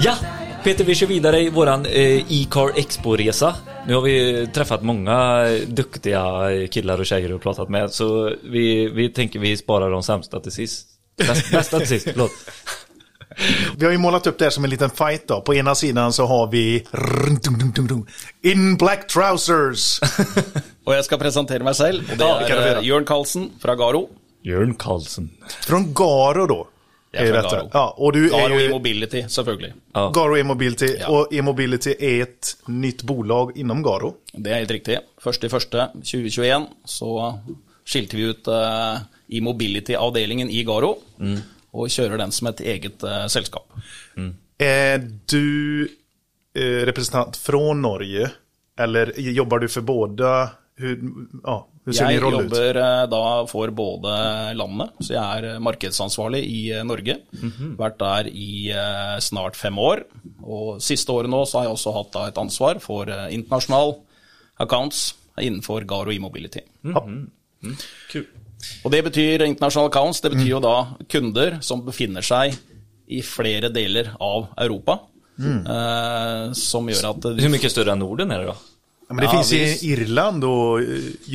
Ja, 0.00 0.14
Peter 0.64 0.84
vi 0.84 0.94
kör 0.94 1.06
vidare 1.06 1.40
i 1.40 1.50
våran 1.50 1.86
eh, 1.86 2.32
e-car 2.32 2.72
expo-resa. 2.78 3.54
Nu 3.86 3.94
har 3.94 4.02
vi 4.02 4.46
träffat 4.54 4.82
många 4.82 5.44
duktiga 5.66 6.22
killar 6.70 6.98
och 6.98 7.06
tjejer 7.06 7.32
och 7.32 7.42
pratat 7.42 7.68
med 7.68 7.90
så 7.90 8.32
vi, 8.44 8.88
vi 8.88 9.08
tänker 9.08 9.38
vi 9.38 9.56
sparar 9.56 9.90
de 9.90 10.02
sämsta 10.02 10.40
till 10.40 10.52
sist. 10.52 10.88
Bäst, 11.16 11.50
bästa 11.50 11.78
till 11.78 11.88
sist, 11.88 12.08
förlåt. 12.12 12.30
Vi 13.76 13.84
har 13.84 13.92
ju 13.92 13.98
målat 13.98 14.26
upp 14.26 14.38
det 14.38 14.44
här 14.44 14.50
som 14.50 14.64
en 14.64 14.70
liten 14.70 14.90
fight 14.90 15.28
då. 15.28 15.40
På 15.40 15.54
ena 15.54 15.74
sidan 15.74 16.12
så 16.12 16.26
har 16.26 16.46
vi 16.50 16.86
In 18.42 18.76
Black 18.76 19.06
Trousers. 19.06 20.00
Og 20.86 20.94
jeg 20.94 21.04
skal 21.04 21.18
presentere 21.18 21.66
meg 21.66 21.74
selv. 21.74 22.06
Og 22.12 22.20
det 22.20 22.26
eh, 22.54 22.84
Jørn 22.86 23.04
Karlsen 23.04 23.48
fra 23.62 23.74
Garo. 23.74 24.06
Jörn 24.46 24.74
Karlsson. 24.74 25.30
Från 25.66 25.94
Garo 25.94 26.46
då. 26.46 26.68
Är 27.12 27.24
är 27.24 27.32
detta. 27.32 27.56
Garo. 27.56 27.70
Ja, 27.72 27.94
och 27.96 28.12
du 28.12 28.26
är 28.26 28.30
Garo 28.30 28.60
ju 28.60 28.66
E-mobility, 28.66 29.28
selvfølgelig. 29.28 29.72
Ja. 29.92 30.10
Garo 30.14 30.36
E-mobility. 30.36 30.96
Ja. 31.00 31.08
Och 31.08 31.32
E-mobility 31.32 31.94
är 31.98 32.22
ett 32.22 32.56
nytt 32.66 33.02
bolag 33.02 33.56
inom 33.56 33.82
Garo. 33.82 34.14
Det 34.32 34.50
er 34.50 34.54
helt 34.54 34.70
riktig. 34.70 34.98
1.1.2021 35.22 36.66
så 36.84 37.38
skilte 37.86 38.16
vi 38.16 38.22
ut 38.22 38.48
eh, 38.48 38.98
E-mobility-avdelingen 39.28 40.50
i 40.50 40.64
Garo. 40.64 40.98
Og 41.72 41.90
kjører 41.90 42.18
den 42.18 42.32
som 42.32 42.48
et 42.48 42.60
eget 42.60 43.02
eh, 43.02 43.26
selskap. 43.26 43.72
Är 44.58 45.10
du 45.26 45.88
eh, 46.54 46.86
representant 46.86 47.36
från 47.36 47.82
Norge? 47.82 48.30
Eller 48.78 49.20
jobbar 49.20 49.58
du 49.58 49.68
för 49.68 49.80
båda? 49.80 50.50
Hur, 50.76 51.00
ja, 51.42 51.68
Jeg 51.86 52.18
jobber 52.18 52.78
eh, 52.82 53.02
da 53.10 53.22
for 53.46 53.70
både 53.70 54.14
landene, 54.58 54.88
så 54.98 55.14
jeg 55.14 55.22
er 55.22 55.48
eh, 55.52 55.60
markedsansvarlig 55.62 56.40
i 56.42 56.60
eh, 56.74 56.82
Norge. 56.86 57.20
Vært 57.78 57.98
der 58.00 58.30
i 58.32 58.72
snart 59.22 59.58
fem 59.58 59.78
år. 59.78 60.02
Og 60.42 60.82
siste 60.82 61.14
året 61.14 61.30
nå 61.30 61.44
så 61.46 61.60
har 61.60 61.68
jeg 61.68 61.76
også 61.76 61.94
hatt 61.94 62.12
da 62.16 62.24
et 62.30 62.40
ansvar 62.42 62.82
for 62.82 63.10
internasjonal 63.10 63.96
accounts 64.62 65.12
innenfor 65.38 65.86
Garo 65.86 66.14
e-mobility. 66.14 66.64
Kul. 68.10 68.26
Og 68.84 68.92
det 68.92 69.02
betyr 69.06 69.44
internasjonal 69.46 69.90
accounts, 69.90 70.22
det 70.24 70.32
betyr 70.32 70.56
jo 70.56 70.62
da 70.64 70.76
kunder 71.12 71.60
som 71.62 71.84
befinner 71.86 72.24
seg 72.24 72.56
i 73.06 73.20
flere 73.22 73.70
deler 73.70 74.14
av 74.18 74.48
Europa. 74.58 75.00
Eh, 75.38 76.52
som 76.56 76.88
gjør 76.88 77.10
at 77.10 77.26
Hur 77.36 77.52
mycket 77.52 77.72
större 77.72 77.92
än 77.92 77.98
Norden 77.98 78.30
är 78.30 78.38
det 78.38 78.44
då? 78.44 78.56
Ja, 79.08 79.14
men 79.14 79.16
det 79.16 79.24
Ja, 79.24 79.30
finns 79.32 79.52
visst. 79.52 79.82
i 79.84 79.92
Irland 79.92 80.44
och 80.44 80.80
eh, 80.80 80.86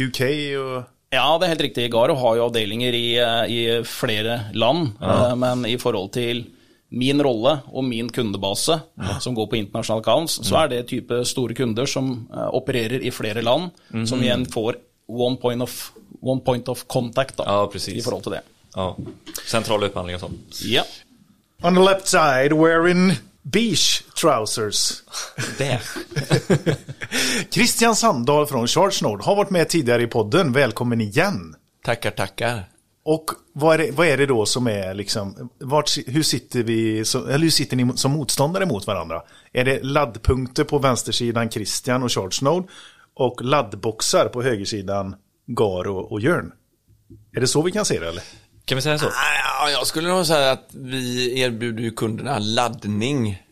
UK 0.08 0.22
och... 0.58 0.84
Ja, 1.14 1.38
det 1.40 1.46
er 1.46 1.50
helt 1.52 1.62
riktig. 1.62 1.92
Garo 1.92 2.14
har 2.16 2.36
jo 2.38 2.46
avdelinger 2.48 2.94
i, 2.96 3.18
eh, 3.20 3.46
i 3.52 3.84
flere 3.84 4.40
land. 4.54 4.92
eh, 5.02 5.36
Men 5.36 5.66
i 5.66 5.78
forhold 5.78 6.12
til 6.14 6.46
min 6.92 7.22
rolle 7.24 7.58
og 7.72 7.84
min 7.84 8.10
kundebase, 8.10 8.80
som 9.20 9.36
går 9.36 9.48
på 9.48 9.56
international 9.56 10.00
accounts, 10.02 10.40
så 10.48 10.56
er 10.64 10.68
det 10.68 10.88
type 10.88 11.22
store 11.26 11.54
kunder 11.56 11.86
som 11.88 12.28
opererer 12.52 13.02
i 13.02 13.12
flere 13.12 13.42
land, 13.42 13.70
som 14.08 14.20
igjen 14.22 14.46
får 14.46 14.76
one 15.08 15.38
point 15.38 15.62
of, 15.62 15.92
one 16.22 16.42
point 16.42 16.68
of 16.70 16.84
contact 16.88 17.38
da, 17.38 17.44
Ja, 17.48 17.68
precis. 17.68 17.96
i 17.96 18.02
forhold 18.02 18.24
til 18.24 18.32
det. 18.34 18.42
Ja. 18.76 18.96
Central 19.48 19.84
upphandling 19.84 20.16
och 20.16 20.22
sånt. 20.22 20.62
Ja. 20.66 20.84
On 21.64 21.76
the 21.76 21.82
left 21.82 22.08
side 22.08 22.54
wearing 22.54 23.12
beige 23.42 24.04
trousers. 24.22 24.92
Det. 25.58 25.82
Christian 27.50 27.96
Sandahl 27.96 28.46
från 28.48 28.68
Charge 28.68 28.98
Nord 29.02 29.22
har 29.24 29.36
varit 29.36 29.50
med 29.50 29.70
tidigare 29.70 30.04
i 30.04 30.08
podden. 30.08 30.54
Välkommen 30.54 31.02
igen. 31.02 31.56
Tackar, 31.84 32.12
tackar. 32.12 32.64
Och 33.04 33.26
vad 33.54 33.74
är 33.74 33.78
det, 33.86 33.92
vad 33.92 34.08
är 34.08 34.18
det 34.18 34.26
då 34.26 34.46
som 34.46 34.68
är 34.68 34.94
liksom, 34.94 35.50
vart, 35.60 35.98
hur 36.08 36.24
sitter 36.24 36.64
vi, 36.64 37.06
som- 37.06 37.28
eller 37.30 37.40
hur 37.40 37.50
sitter 37.50 37.78
ni 37.78 37.98
som 37.98 38.12
motståndare 38.12 38.66
mot 38.66 38.88
varandra? 38.88 39.22
Är 39.54 39.66
det 39.66 39.84
laddpunkter 39.84 40.64
på 40.64 40.80
vänstersidan 40.80 41.50
Christian 41.52 42.04
och 42.04 42.12
Charge 42.12 42.38
Node 42.42 42.68
och 43.16 43.42
laddboxar 43.46 44.26
på 44.26 44.42
högersidan 44.44 45.16
Garo 45.48 45.98
och 45.98 46.22
Jörn? 46.22 46.52
Är 47.36 47.40
det 47.42 47.48
så 47.48 47.62
vi 47.62 47.72
kan 47.72 47.86
se 47.86 48.00
det 48.00 48.08
eller? 48.08 48.24
Kan 48.66 48.76
vi 48.76 48.82
säga 48.82 48.98
så? 49.00 49.06
Ja, 49.64 49.70
jag 49.70 49.88
skulle 49.88 50.10
nog 50.10 50.26
säga 50.26 50.52
att 50.52 50.70
vi 50.72 51.40
erbjuder 51.40 51.84
ju 51.84 51.92
kunderna 51.92 52.40
laddning 52.40 53.44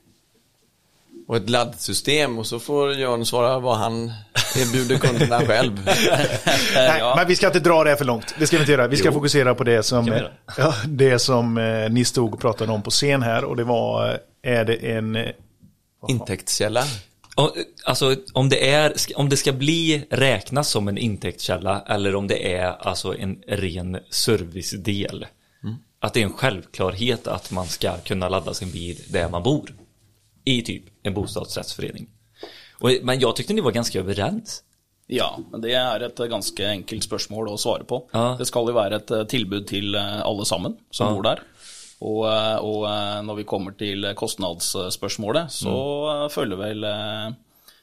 och 1.27 1.37
ett 1.37 1.49
laddsystem 1.49 2.37
och 2.39 2.47
så 2.47 2.59
får 2.59 2.93
Jörn 2.93 3.25
svara 3.25 3.59
vad 3.59 3.77
han 3.77 4.11
erbjuder 4.57 4.97
kunderna 4.97 5.39
själv. 5.47 5.89
Nej, 6.75 7.01
men 7.15 7.27
vi 7.27 7.35
ska 7.35 7.47
inte 7.47 7.59
dra 7.59 7.83
det 7.83 7.89
här 7.89 7.97
för 7.97 8.05
långt. 8.05 8.35
Det 8.39 8.47
ska 8.47 8.57
vi 8.57 8.61
inte 8.61 8.71
göra. 8.71 8.87
Vi 8.87 8.97
ska 8.97 9.11
fokusera 9.11 9.55
på 9.55 9.63
det 9.63 9.83
som, 9.83 10.07
ja, 10.57 10.73
det 10.87 11.19
som 11.19 11.57
eh, 11.57 11.89
ni 11.89 12.05
stod 12.05 12.33
och 12.33 12.39
pratade 12.39 12.71
om 12.71 12.81
på 12.81 12.89
scen 12.89 13.21
här. 13.21 13.43
Och 13.43 13.55
det 13.55 13.63
var, 13.63 14.09
eh, 14.43 14.55
är 14.59 14.65
det 14.65 14.75
en... 14.75 15.15
eh, 15.15 15.29
Intäktskälla. 16.07 16.83
Och, 17.35 17.55
Alltså 17.83 18.15
om 18.33 18.49
det, 18.49 18.69
är, 18.71 18.93
om 19.15 19.29
det 19.29 19.37
ska 19.37 19.51
bli 19.51 20.07
räknas 20.09 20.69
som 20.69 20.87
en 20.87 20.97
intäktskälla 20.97 21.83
eller 21.87 22.15
om 22.15 22.27
det 22.27 22.55
är 22.55 22.87
alltså 22.87 23.17
en 23.17 23.37
ren 23.47 23.97
servicedel. 24.09 25.25
Att 26.01 26.13
det 26.13 26.21
är 26.21 26.25
en 26.25 26.33
självklarhet 26.33 27.27
att 27.27 27.51
man 27.51 27.65
ska 27.67 27.97
kunna 27.97 28.29
ladda 28.29 28.53
sin 28.53 28.71
bil 28.71 28.97
där 29.09 29.29
man 29.29 29.43
bor. 29.43 29.75
I 30.45 30.61
typ 30.61 30.83
en 31.03 31.13
bostadsrättsförening. 31.13 32.07
Och, 32.79 32.89
men 33.01 33.19
jag 33.19 33.35
tyckte 33.35 33.53
ni 33.53 33.61
var 33.61 33.71
ganska 33.71 33.99
överens. 33.99 34.63
Ja, 35.11 35.39
men 35.51 35.61
det 35.61 35.71
er 35.73 36.03
et 36.05 36.19
eh, 36.21 36.27
ganske 36.29 36.67
enkelt 36.69 37.03
spørsmål 37.03 37.47
å 37.49 37.57
svare 37.57 37.83
på. 37.83 37.97
Ja. 38.13 38.35
Det 38.37 38.45
skal 38.45 38.67
jo 38.69 38.75
være 38.77 38.99
et 39.01 39.11
eh, 39.11 39.23
tilbud 39.25 39.65
til 39.67 39.95
eh, 39.97 40.43
sammen 40.45 40.75
som 40.91 41.07
Ja. 41.07 41.13
bor 41.15 41.23
der. 41.25 41.39
Og, 41.99 42.19
eh, 42.29 42.57
og 42.61 42.85
eh, 42.87 43.21
når 43.25 43.35
vi 43.41 43.43
kommer 43.49 43.71
til 43.77 44.05
kostnadsspørsmålet, 44.15 45.49
så 45.51 46.29
føler, 46.31 46.55
vel, 46.61 46.83
eh, 46.83 47.33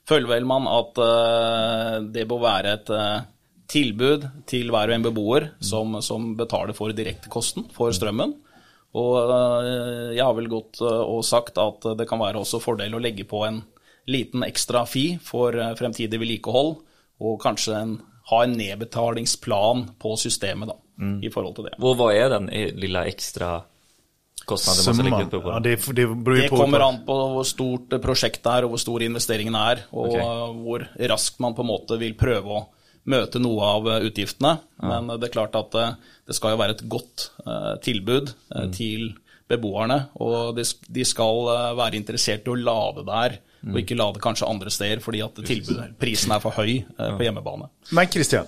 føler 0.09 0.29
vel 0.29 0.47
man 0.47 0.69
at 0.71 0.99
eh, 1.03 1.97
det 2.15 2.29
bør 2.31 2.41
være 2.47 2.73
et 2.79 2.91
eh, 2.95 3.21
tilbud 3.69 4.27
til 4.47 4.71
hver 4.71 4.91
og 4.93 4.95
en 4.95 5.07
beboer 5.07 5.49
som, 5.61 5.97
som 6.03 6.35
betaler 6.39 6.77
for 6.77 6.93
direktekosten 6.95 7.69
for 7.75 7.91
strømmen. 7.95 8.35
Og 8.97 9.17
eh, 9.29 10.15
jeg 10.17 10.25
har 10.25 10.35
vel 10.39 10.49
gått 10.49 10.81
eh, 10.81 11.03
og 11.05 11.25
sagt 11.27 11.59
at 11.61 11.85
det 11.99 12.07
kan 12.09 12.23
være 12.23 12.41
også 12.41 12.63
fordel 12.63 12.95
å 12.97 13.03
legge 13.03 13.27
på 13.29 13.43
en 13.45 13.63
liten 14.09 14.45
ekstra 14.47 14.85
fi 14.89 15.19
for 15.23 15.57
eh, 15.59 15.75
fremtidig 15.77 16.21
vedlikehold, 16.23 16.77
og 17.21 17.41
kanskje 17.43 17.75
en, 17.77 17.97
ha 18.31 18.43
en 18.45 18.57
nedbetalingsplan 18.59 19.87
på 20.03 20.17
systemet 20.21 20.69
da, 20.71 20.77
i 21.23 21.31
forhold 21.33 21.55
til 21.59 21.65
det. 21.65 21.75
Och 21.81 21.97
vad 21.97 22.15
är 22.15 22.31
den 22.31 22.47
lilla 22.81 23.05
extra 23.07 23.63
kostnaden 24.45 25.11
man 25.11 25.31
på? 25.31 25.43
Ja, 25.45 25.59
det, 25.61 25.77
det 25.93 26.07
Det 26.25 26.49
kommer 26.49 26.81
an 26.81 27.03
på 27.07 27.17
hvor 27.35 27.45
stort 27.45 27.97
prosjektet 28.03 28.47
er, 28.47 28.65
og 28.65 28.71
hvor 28.75 28.79
stor 28.81 29.03
investeringen 29.03 29.55
er, 29.55 29.85
og 29.93 30.07
Ok. 30.09 30.17
eh, 30.17 30.57
hvor 30.63 30.89
raskt 31.11 31.41
man 31.41 31.55
på 31.55 31.63
en 31.63 31.71
måte 31.73 31.99
vil 31.99 32.15
prøve 32.15 32.47
å 32.47 32.67
møte 33.07 33.39
noe 33.43 33.63
av 33.77 33.89
eh, 33.93 34.07
utgiftene. 34.11 34.57
Men 34.83 35.11
eh, 35.11 35.19
det 35.23 35.29
er 35.31 35.35
klart 35.39 35.57
at 35.59 35.75
eh, 35.81 35.95
det 36.27 36.35
skal 36.37 36.55
jo 36.55 36.61
være 36.63 36.77
et 36.77 36.85
godt 36.91 37.31
tilbud 37.87 38.33
eh, 38.57 38.69
til 38.75 39.13
beboerne, 39.49 40.09
og 40.19 40.57
de, 40.57 40.65
sk- 40.67 40.89
de 40.91 41.05
skal 41.07 41.45
være 41.79 41.95
interessert 41.95 42.49
i 42.49 42.51
å 42.51 42.57
lade 42.59 43.05
der, 43.07 43.37
og 43.67 43.77
ikke 43.79 43.95
lade 43.99 44.19
kanskje 44.23 44.49
andre 44.51 44.71
steder, 44.75 44.99
fordi 45.03 45.21
at 45.23 45.39
tilbudet, 45.47 45.93
prisen 46.03 46.35
er 46.35 46.43
for 46.43 46.55
høy 46.59 46.81
eh, 46.83 47.13
på 47.19 47.23
hjemmebane. 47.29 47.69
Men 47.95 48.11
Christian, 48.11 48.47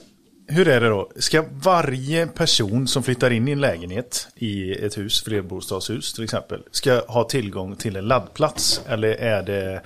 hur 0.48 0.68
är 0.68 0.80
det 0.80 0.88
då? 0.88 1.10
Ska 1.16 1.44
varje 1.62 2.26
person 2.26 2.88
som 2.88 3.02
flyttar 3.02 3.30
in 3.30 3.48
i 3.48 3.52
en 3.52 3.60
lägenhet 3.60 4.28
i 4.36 4.72
ett 4.72 4.98
hus, 4.98 5.22
flerbostadshus 5.22 6.12
till 6.12 6.24
exempel, 6.24 6.62
ska 6.70 7.02
ha 7.08 7.24
tillgång 7.24 7.76
till 7.76 7.96
en 7.96 8.08
laddplats? 8.08 8.80
Eller 8.88 9.08
är 9.08 9.42
det 9.42 9.82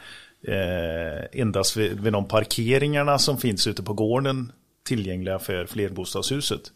eh, 0.49 1.41
endast 1.41 1.77
vid, 1.77 2.01
vid 2.01 2.13
de 2.13 2.25
parkeringarna 2.29 3.19
som 3.19 3.39
finns 3.39 3.67
ute 3.67 3.83
på 3.83 3.93
gården 3.93 4.53
tillgängliga 4.85 5.39
för 5.39 5.67
flerbostadshuset? 5.67 6.73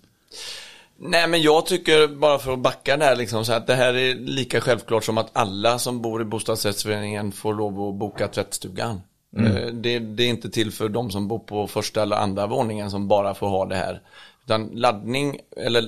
Nej, 0.98 1.28
men 1.28 1.42
jag 1.42 1.66
tycker, 1.66 2.08
bara 2.08 2.38
för 2.38 2.52
att 2.52 2.58
backa 2.58 2.96
där, 2.96 3.16
liksom, 3.16 3.44
så 3.44 3.52
att 3.52 3.66
det 3.66 3.74
här 3.74 3.94
är 3.94 4.14
lika 4.14 4.60
självklart 4.60 5.04
som 5.04 5.18
att 5.18 5.30
alla 5.32 5.78
som 5.78 6.02
bor 6.02 6.22
i 6.22 6.24
bostadsrättsföreningen 6.24 7.32
får 7.32 7.54
lov 7.54 7.88
att 7.88 7.94
boka 7.94 8.28
tvättstugan. 8.28 9.00
Eh, 9.36 9.66
Det, 9.66 9.98
det 9.98 10.22
är 10.22 10.28
inte 10.28 10.50
till 10.50 10.72
för 10.72 10.88
de 10.88 11.10
som 11.10 11.28
bor 11.28 11.38
på 11.38 11.66
första 11.66 12.02
eller 12.02 12.16
andra 12.16 12.46
våningen 12.46 12.90
som 12.90 13.08
bara 13.08 13.34
får 13.34 13.48
ha 13.48 13.66
det 13.66 13.76
här. 13.76 14.02
Utan 14.44 14.66
laddning, 14.66 15.38
eller 15.56 15.84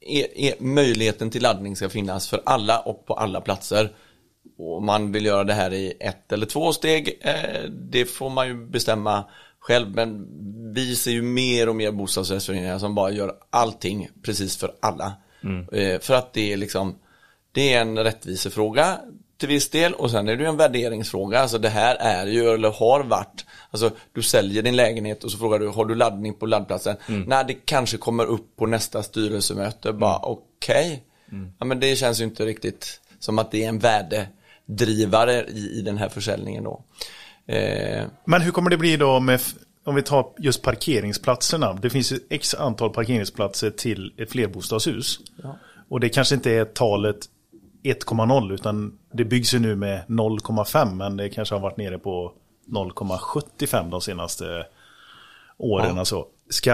är, 0.00 0.38
är, 0.38 0.54
möjligheten 0.58 1.30
till 1.30 1.42
laddning 1.42 1.76
ska 1.76 1.88
finnas 1.88 2.28
för 2.28 2.42
alla 2.46 2.78
och 2.78 3.06
på 3.06 3.14
alla 3.14 3.40
platser. 3.40 3.92
Och 4.58 4.76
om 4.76 4.86
man 4.86 5.12
vill 5.12 5.26
göra 5.26 5.44
det 5.44 5.52
här 5.52 5.72
i 5.72 5.92
ett 6.00 6.32
eller 6.32 6.46
två 6.46 6.72
steg, 6.72 7.18
eh, 7.20 7.70
det 7.70 8.04
får 8.04 8.30
man 8.30 8.46
ju 8.46 8.66
bestämma 8.66 9.24
själv. 9.64 9.94
Men 9.94 10.26
vi 10.74 10.96
ser 10.96 11.10
ju 11.10 11.22
mer 11.22 11.68
och 11.68 11.76
mer 11.76 11.92
bostadsrättsföreningar 11.92 12.78
som 12.78 12.94
bara 12.94 13.10
gör 13.10 13.34
allting 13.50 14.08
precis 14.22 14.56
för 14.56 14.74
alla. 14.80 15.12
Eh, 15.72 16.00
för 16.00 16.14
att 16.14 16.32
det 16.32 16.52
är 16.52 16.56
liksom, 16.56 16.94
det 17.52 17.72
är 17.72 17.80
en 17.80 17.98
rättvisefråga 17.98 18.98
till 19.38 19.48
viss 19.48 19.70
del 19.70 19.94
och 19.94 20.10
sen 20.10 20.28
är 20.28 20.36
det 20.36 20.42
ju 20.42 20.48
en 20.48 20.56
värderingsfråga. 20.56 21.40
Alltså 21.40 21.58
det 21.58 21.68
här 21.68 21.96
är 21.96 22.26
ju, 22.26 22.48
eller 22.48 22.70
har 22.70 23.04
varit, 23.04 23.46
alltså 23.70 23.90
du 24.12 24.22
säljer 24.22 24.62
din 24.62 24.76
lägenhet 24.76 25.24
och 25.24 25.30
så 25.30 25.38
frågar 25.38 25.58
du, 25.58 25.68
har 25.68 25.84
du 25.84 25.94
laddning 25.94 26.34
på 26.34 26.46
laddplatsen? 26.46 26.96
Nej, 27.26 27.44
det 27.48 27.54
kanske 27.54 27.96
kommer 27.96 28.24
upp 28.24 28.56
på 28.56 28.66
nästa 28.66 29.02
styrelsemöte. 29.02 29.92
Bara 29.92 30.18
okej. 30.18 31.04
Ja, 31.58 31.64
men 31.64 31.80
det 31.80 31.96
känns 31.96 32.20
ju 32.20 32.24
inte 32.24 32.46
riktigt 32.46 33.00
som 33.18 33.38
att 33.38 33.50
det 33.50 33.64
är 33.64 33.68
en 33.68 33.78
värdedrivare 33.78 35.44
i, 35.48 35.78
i 35.78 35.82
den 35.82 35.98
här 35.98 36.08
försäljningen 36.08 36.64
då. 36.64 36.84
Eh, 37.46 38.04
Men 38.24 38.42
hur 38.42 38.50
kommer 38.50 38.70
det 38.70 38.76
bli 38.76 38.96
då 38.96 39.20
med, 39.20 39.40
om 39.84 39.94
vi 39.94 40.02
tar 40.02 40.26
just 40.38 40.62
parkeringsplatserna. 40.62 41.72
Det 41.72 41.90
finns 41.90 42.12
ju 42.12 42.18
x 42.30 42.54
antal 42.54 42.90
parkeringsplatser 42.90 43.70
till 43.70 44.12
ett 44.16 44.30
flerbostadshus. 44.30 45.20
Och 45.88 46.00
det 46.00 46.08
kanske 46.08 46.34
inte 46.34 46.50
är 46.50 46.64
talet 46.64 47.16
1,0 47.82 48.54
utan 48.54 48.98
det 49.12 49.24
byggs 49.24 49.54
ju 49.54 49.58
nu 49.58 49.76
med 49.76 50.04
0,5 50.08 50.94
men 50.94 51.16
det 51.16 51.28
kanske 51.28 51.54
har 51.54 51.60
varit 51.60 51.76
nere 51.76 51.98
på 51.98 52.32
0,75 52.66 53.90
de 53.90 54.00
senaste 54.00 54.66
åren. 55.58 55.98
Alltså. 55.98 56.26
Ska, 56.50 56.70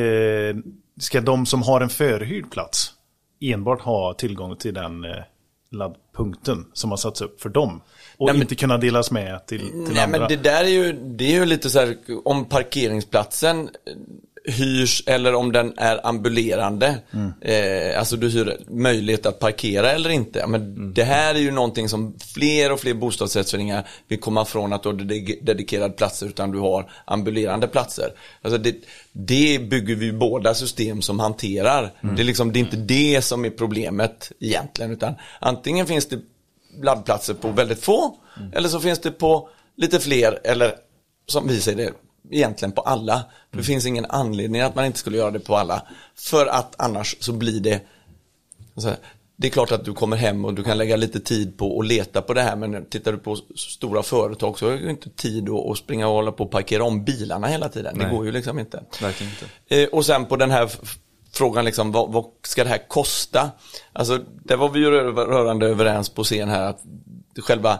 eh, 0.00 0.56
ska 1.00 1.20
de 1.20 1.46
som 1.46 1.62
har 1.62 1.80
en 1.80 1.88
förhyrd 1.88 2.50
plats 2.50 2.92
enbart 3.40 3.80
ha 3.80 4.14
tillgång 4.14 4.56
till 4.56 4.74
den 4.74 5.04
eh, 5.04 5.22
laddpunkten 5.70 6.66
som 6.72 6.90
har 6.90 6.96
satts 6.96 7.20
upp 7.20 7.40
för 7.40 7.48
dem? 7.48 7.80
Och 8.16 8.26
Nej, 8.26 8.34
men- 8.34 8.42
inte 8.42 8.54
kunna 8.54 8.78
delas 8.78 9.10
med 9.10 9.46
till, 9.46 9.60
till 9.60 9.70
Nej 9.94 10.02
andra? 10.04 10.18
men 10.18 10.28
det 10.28 10.36
där 10.36 10.64
är 10.64 10.68
ju, 10.68 10.92
det 10.92 11.24
är 11.24 11.32
ju 11.40 11.44
lite 11.46 11.70
så 11.70 11.78
här, 11.78 11.96
om 12.24 12.44
parkeringsplatsen 12.44 13.70
hyrs 14.46 15.02
eller 15.06 15.34
om 15.34 15.52
den 15.52 15.74
är 15.76 16.06
ambulerande. 16.06 16.98
Eh, 17.40 17.98
alltså 17.98 18.16
du 18.16 18.28
hyr 18.28 18.56
möjlighet 18.68 19.26
att 19.26 19.38
parkera 19.38 19.90
eller 19.92 20.10
inte. 20.10 20.46
Men 20.46 20.94
Det 20.94 21.04
här 21.04 21.34
är 21.34 21.38
ju 21.38 21.50
någonting 21.50 21.88
som 21.88 22.14
fler 22.34 22.72
och 22.72 22.80
fler 22.80 22.94
bostadsrättsföreningar 22.94 23.88
vill 24.08 24.20
komma 24.20 24.44
från 24.44 24.72
att 24.72 24.82
du 24.82 24.88
har 24.88 24.96
ded- 24.96 25.38
dedikerade 25.42 25.94
platser 25.94 26.26
utan 26.26 26.50
du 26.50 26.58
har 26.58 26.90
ambulerande 27.04 27.68
platser. 27.68 28.12
Alltså 28.42 28.58
det, 28.58 28.74
det 29.12 29.58
bygger 29.58 29.94
vi 29.94 30.12
båda 30.12 30.54
system 30.54 31.02
som 31.02 31.20
hanterar. 31.20 31.92
Det, 32.16 32.22
är 32.22 32.24
liksom, 32.24 32.52
det 32.52 32.58
är 32.58 32.60
inte 32.60 32.76
det 32.76 33.22
som 33.22 33.44
är 33.44 33.50
problemet 33.50 34.32
egentligen 34.40 34.90
utan 34.92 35.14
antingen 35.40 35.86
finns 35.86 36.06
det 36.06 36.18
laddplatser 36.82 37.34
på 37.34 37.48
väldigt 37.48 37.80
få 37.84 38.16
eller 38.52 38.68
så 38.68 38.80
finns 38.80 38.98
det 38.98 39.10
på 39.10 39.48
lite 39.76 40.00
fler 40.00 40.38
eller 40.44 40.74
som 41.26 41.48
vi 41.48 41.60
säger 41.60 41.78
det 41.78 41.92
egentligen 42.30 42.72
på 42.72 42.80
alla. 42.80 43.24
Det 43.50 43.62
finns 43.62 43.86
ingen 43.86 44.04
anledning 44.04 44.60
att 44.60 44.74
man 44.74 44.84
inte 44.84 44.98
skulle 44.98 45.16
göra 45.16 45.30
det 45.30 45.40
på 45.40 45.56
alla. 45.56 45.82
För 46.14 46.46
att 46.46 46.74
annars 46.78 47.16
så 47.20 47.32
blir 47.32 47.60
det 47.60 47.80
så 48.76 48.88
här, 48.88 48.96
det 49.36 49.46
är 49.46 49.50
klart 49.50 49.72
att 49.72 49.84
du 49.84 49.92
kommer 49.92 50.16
hem 50.16 50.44
och 50.44 50.54
du 50.54 50.64
kan 50.64 50.78
lägga 50.78 50.96
lite 50.96 51.20
tid 51.20 51.58
på 51.58 51.80
att 51.80 51.86
leta 51.86 52.22
på 52.22 52.34
det 52.34 52.42
här 52.42 52.56
men 52.56 52.84
tittar 52.86 53.12
du 53.12 53.18
på 53.18 53.36
stora 53.56 54.02
företag 54.02 54.58
så 54.58 54.70
har 54.70 54.76
du 54.76 54.90
inte 54.90 55.10
tid 55.10 55.48
att 55.48 55.78
springa 55.78 56.08
och 56.08 56.14
hålla 56.14 56.32
på 56.32 56.44
och 56.44 56.50
parkera 56.50 56.84
om 56.84 57.04
bilarna 57.04 57.46
hela 57.46 57.68
tiden. 57.68 57.98
Det 57.98 58.04
Nej. 58.04 58.16
går 58.16 58.26
ju 58.26 58.32
liksom 58.32 58.58
inte. 58.58 58.82
Verkligen 59.02 59.32
inte. 59.32 59.82
Eh, 59.82 59.88
och 59.88 60.06
sen 60.06 60.26
på 60.26 60.36
den 60.36 60.50
här 60.50 60.70
frågan, 61.32 61.64
liksom, 61.64 61.92
vad, 61.92 62.12
vad 62.12 62.24
ska 62.42 62.64
det 62.64 62.70
här 62.70 62.88
kosta? 62.88 63.50
Alltså, 63.92 64.18
där 64.44 64.56
var 64.56 64.68
vi 64.68 64.80
ju 64.80 64.90
rö- 64.90 65.26
rörande 65.26 65.66
överens 65.66 66.08
på 66.08 66.24
scen 66.24 66.48
här 66.48 66.62
att 66.62 66.80
själva 67.40 67.78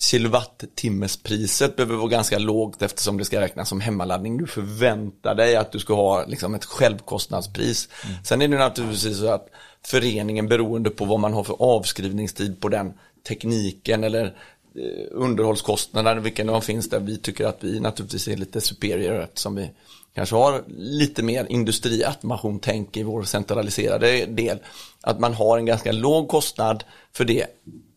kilowattimmespriset 0.00 1.76
behöver 1.76 1.96
vara 1.96 2.08
ganska 2.08 2.38
lågt 2.38 2.82
eftersom 2.82 3.18
det 3.18 3.24
ska 3.24 3.40
räknas 3.40 3.68
som 3.68 3.80
hemmaladdning. 3.80 4.36
Du 4.36 4.46
förväntar 4.46 5.34
dig 5.34 5.56
att 5.56 5.72
du 5.72 5.78
ska 5.78 5.94
ha 5.94 6.24
liksom, 6.26 6.54
ett 6.54 6.64
självkostnadspris. 6.64 7.88
Sen 8.24 8.42
är 8.42 8.48
det 8.48 8.58
naturligtvis 8.58 9.18
så 9.18 9.28
att 9.28 9.48
föreningen 9.84 10.48
beroende 10.48 10.90
på 10.90 11.04
vad 11.04 11.20
man 11.20 11.32
har 11.32 11.44
för 11.44 11.56
avskrivningstid 11.62 12.60
på 12.60 12.68
den 12.68 12.92
tekniken 13.28 14.04
eller 14.04 14.24
eh, 14.24 15.06
underhållskostnader, 15.10 16.16
vilken 16.16 16.46
de 16.46 16.62
finns 16.62 16.90
där 16.90 17.00
vi 17.00 17.18
tycker 17.18 17.46
att 17.46 17.58
vi 17.60 17.80
naturligtvis 17.80 18.28
är 18.28 18.36
lite 18.36 18.60
superior 18.60 19.22
eftersom 19.22 19.54
vi 19.54 19.70
kanske 20.14 20.36
har 20.36 20.64
lite 20.76 21.22
mer 21.22 21.46
industriautomation-tänk 21.48 22.96
i 22.96 23.02
vår 23.02 23.22
centraliserade 23.22 24.26
del. 24.26 24.58
Att 25.00 25.20
man 25.20 25.34
har 25.34 25.58
en 25.58 25.66
ganska 25.66 25.92
låg 25.92 26.28
kostnad 26.28 26.84
för 27.12 27.24
det 27.24 27.46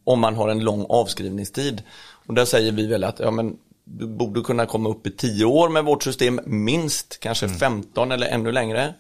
om 0.10 0.20
man 0.20 0.36
har 0.36 0.50
en 0.50 0.60
lång 0.60 0.86
avskrivningstid. 0.90 1.84
Och 2.28 2.34
där 2.34 2.46
säger 2.46 2.72
vi 2.72 2.88
väl 2.88 3.04
att 3.04 3.20
ja, 3.20 3.32
men, 3.32 3.58
du 3.84 4.08
borde 4.08 4.42
kunna 4.42 4.66
komma 4.66 4.90
upp 4.90 5.08
i 5.08 5.12
10 5.12 5.46
år 5.46 5.70
med 5.70 5.86
vårt 5.86 6.04
system, 6.04 6.40
minst 6.46 7.20
kanske 7.20 7.50
15 7.50 8.12
eller 8.12 8.28
ännu 8.28 8.52
längre. 8.52 8.94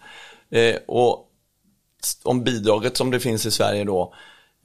Eh, 0.49 0.75
och 0.87 1.25
om 2.23 2.43
bidraget 2.43 2.97
som 2.97 3.11
det 3.11 3.19
finns 3.19 3.45
i 3.45 3.51
Sverige 3.51 3.83
då 3.83 4.13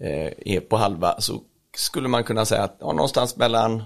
eh, 0.00 0.54
är 0.54 0.60
på 0.60 0.76
halva 0.76 1.20
så 1.20 1.40
skulle 1.76 2.08
man 2.08 2.24
kunna 2.24 2.44
säga 2.44 2.62
att 2.62 2.76
ja, 2.80 2.92
någonstans 2.92 3.36
mellan 3.36 3.82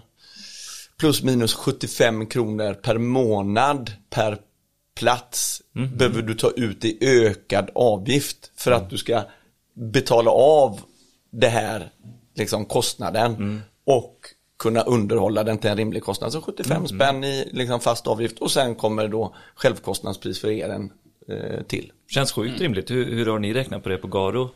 plus 0.99 1.23
minus 1.23 1.55
75 1.55 2.27
kronor 2.27 2.75
per 2.75 2.99
månad 2.99 3.93
per 4.11 4.39
plats 4.97 5.63
behöver 5.73 6.23
du 6.23 6.35
ta 6.35 6.51
ut 6.51 6.85
i 6.85 6.99
ökad 7.01 7.71
avgift 7.75 8.53
för 8.57 8.73
att 8.73 8.91
du 8.91 8.99
ska 8.99 9.23
betala 9.75 10.31
av 10.31 10.81
det 11.31 11.49
här 11.49 11.91
liksom 12.39 12.65
kostnaden 12.65 13.63
och 13.85 14.17
kunna 14.59 14.83
underhålla 14.83 15.45
den 15.45 15.59
till 15.59 15.71
en 15.71 15.77
rimlig 15.77 16.03
kostnad. 16.03 16.33
Så 16.33 16.41
75 16.41 16.87
spänn 16.89 17.25
i 17.25 17.49
liksom 17.53 17.81
fast 17.81 18.07
avgift 18.07 18.39
och 18.39 18.51
sen 18.51 18.75
kommer 18.75 19.09
då 19.09 19.35
självkostnadspris 19.55 20.41
för 20.41 20.49
elen 20.49 20.93
eh, 21.29 21.63
till. 21.63 21.93
Känns 22.11 22.33
sjukt 22.33 22.61
rimligt. 22.61 22.91
Hur, 22.91 23.05
hur 23.05 23.27
har 23.27 23.39
ni 23.39 23.55
räknat 23.55 23.83
på 23.83 23.89
det 23.89 23.97
på 23.99 24.09
Garo? 24.09 24.51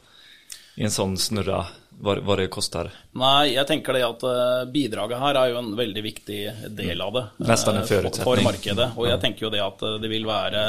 I 0.74 0.82
en 0.84 0.90
sån 0.90 1.18
snurra, 1.18 1.66
vad, 2.00 2.18
vad 2.18 2.38
det 2.38 2.46
kostar? 2.46 2.90
Nei, 3.12 3.52
jeg 3.54 3.66
tenker 3.68 3.92
det 3.92 4.02
at 4.06 4.22
eh, 4.24 4.62
bidraget 4.72 5.18
her 5.20 5.36
er 5.36 5.50
jo 5.52 5.58
en 5.60 5.74
veldig 5.76 6.02
viktig 6.02 6.38
del 6.72 7.00
av 7.04 7.12
det. 7.12 7.24
eh, 7.38 7.46
Nesten 7.50 7.76
en 7.76 7.86
for, 7.86 7.94
forutsetning. 8.00 8.24
for 8.24 8.42
markedet. 8.46 8.86
Og 8.96 9.08
jeg 9.10 9.20
tenker 9.20 9.46
jo 9.46 9.50
det 9.52 9.60
at 9.60 9.82
eh, 9.84 9.98
det 10.02 10.08
vil 10.10 10.24
være 10.26 10.62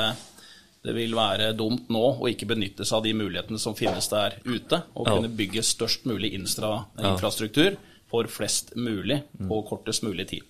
det 0.83 0.93
vil 0.97 1.13
være 1.15 1.53
dumt 1.55 1.87
nå 1.93 2.03
å 2.19 2.27
ikke 2.27 2.47
benytte 2.49 2.83
seg 2.85 2.97
av 2.99 3.03
de 3.05 3.13
mulighetene 3.15 3.59
som 3.61 3.75
finnes 3.77 4.07
der 4.11 4.35
ute, 4.43 4.81
og 4.95 5.07
Ja. 5.07 5.15
kunne 5.15 5.29
bygge 5.37 5.63
størst 5.63 6.05
mulig 6.09 6.33
instra, 6.35 6.85
infrastruktur 6.99 7.77
for 8.13 8.27
flest 8.29 8.75
mulig 8.75 9.23
på 9.47 9.61
kortest 9.65 10.03
mulig 10.03 10.27
tid. 10.29 10.43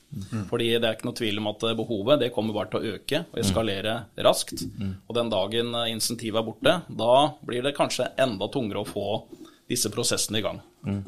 Fordi 0.50 0.72
det 0.80 0.84
er 0.84 0.96
ikke 0.98 1.06
noe 1.08 1.16
tvil 1.16 1.38
om 1.40 1.48
at 1.48 1.64
eh, 1.64 1.76
behovet 1.80 2.20
det 2.20 2.34
kommer 2.36 2.54
bare 2.58 2.70
til 2.74 2.80
å 2.82 2.96
øke 2.98 3.22
og 3.32 3.40
eskalere 3.40 3.94
raskt. 4.18 4.66
Og 5.08 5.16
den 5.16 5.30
dagen 5.32 5.74
eh, 5.76 5.92
insentivet 5.94 6.42
er 6.42 6.44
borte, 6.50 6.74
da 6.90 7.14
blir 7.46 7.64
det 7.64 7.76
kanskje 7.78 8.10
enda 8.20 8.50
tungere 8.52 8.82
å 8.84 8.90
få 8.90 9.24
disse 9.70 9.90
prosessene 9.94 10.40
i 10.40 10.42
gang. 10.42 10.60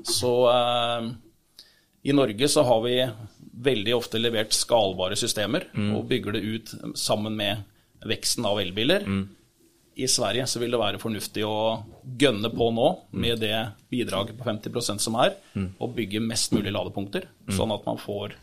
Så 0.07 0.31
eh, 0.53 1.09
i 2.05 2.13
Norge 2.15 2.47
så 2.47 2.63
har 2.63 2.81
vi 2.85 3.01
veldig 3.65 3.95
ofte 3.97 4.19
levert 4.21 4.53
skalbare 4.53 5.15
systemer 5.17 5.65
og 5.95 6.07
bygger 6.07 6.33
det 6.37 6.41
ut 6.43 6.73
sammen 6.95 7.35
med 7.35 7.63
veksten 8.05 8.45
av 8.45 8.61
elbiler. 8.61 9.05
I 9.95 10.07
Sverige 10.11 10.47
så 10.47 10.59
vil 10.59 10.73
det 10.73 10.79
være 10.81 10.99
fornuftig 10.99 11.45
å 11.47 11.83
gønne 12.19 12.49
på 12.51 12.65
nå 12.75 12.87
med 13.15 13.39
det 13.39 13.59
bidraget 13.89 14.35
på 14.35 14.43
50% 14.43 14.99
som 14.99 15.15
er, 15.23 15.37
og 15.79 15.93
bygge 15.95 16.19
mest 16.19 16.51
mulig 16.51 16.73
ladepunkter, 16.75 17.29
sånn 17.55 17.71
at 17.71 17.85
man 17.87 18.01
får 18.01 18.35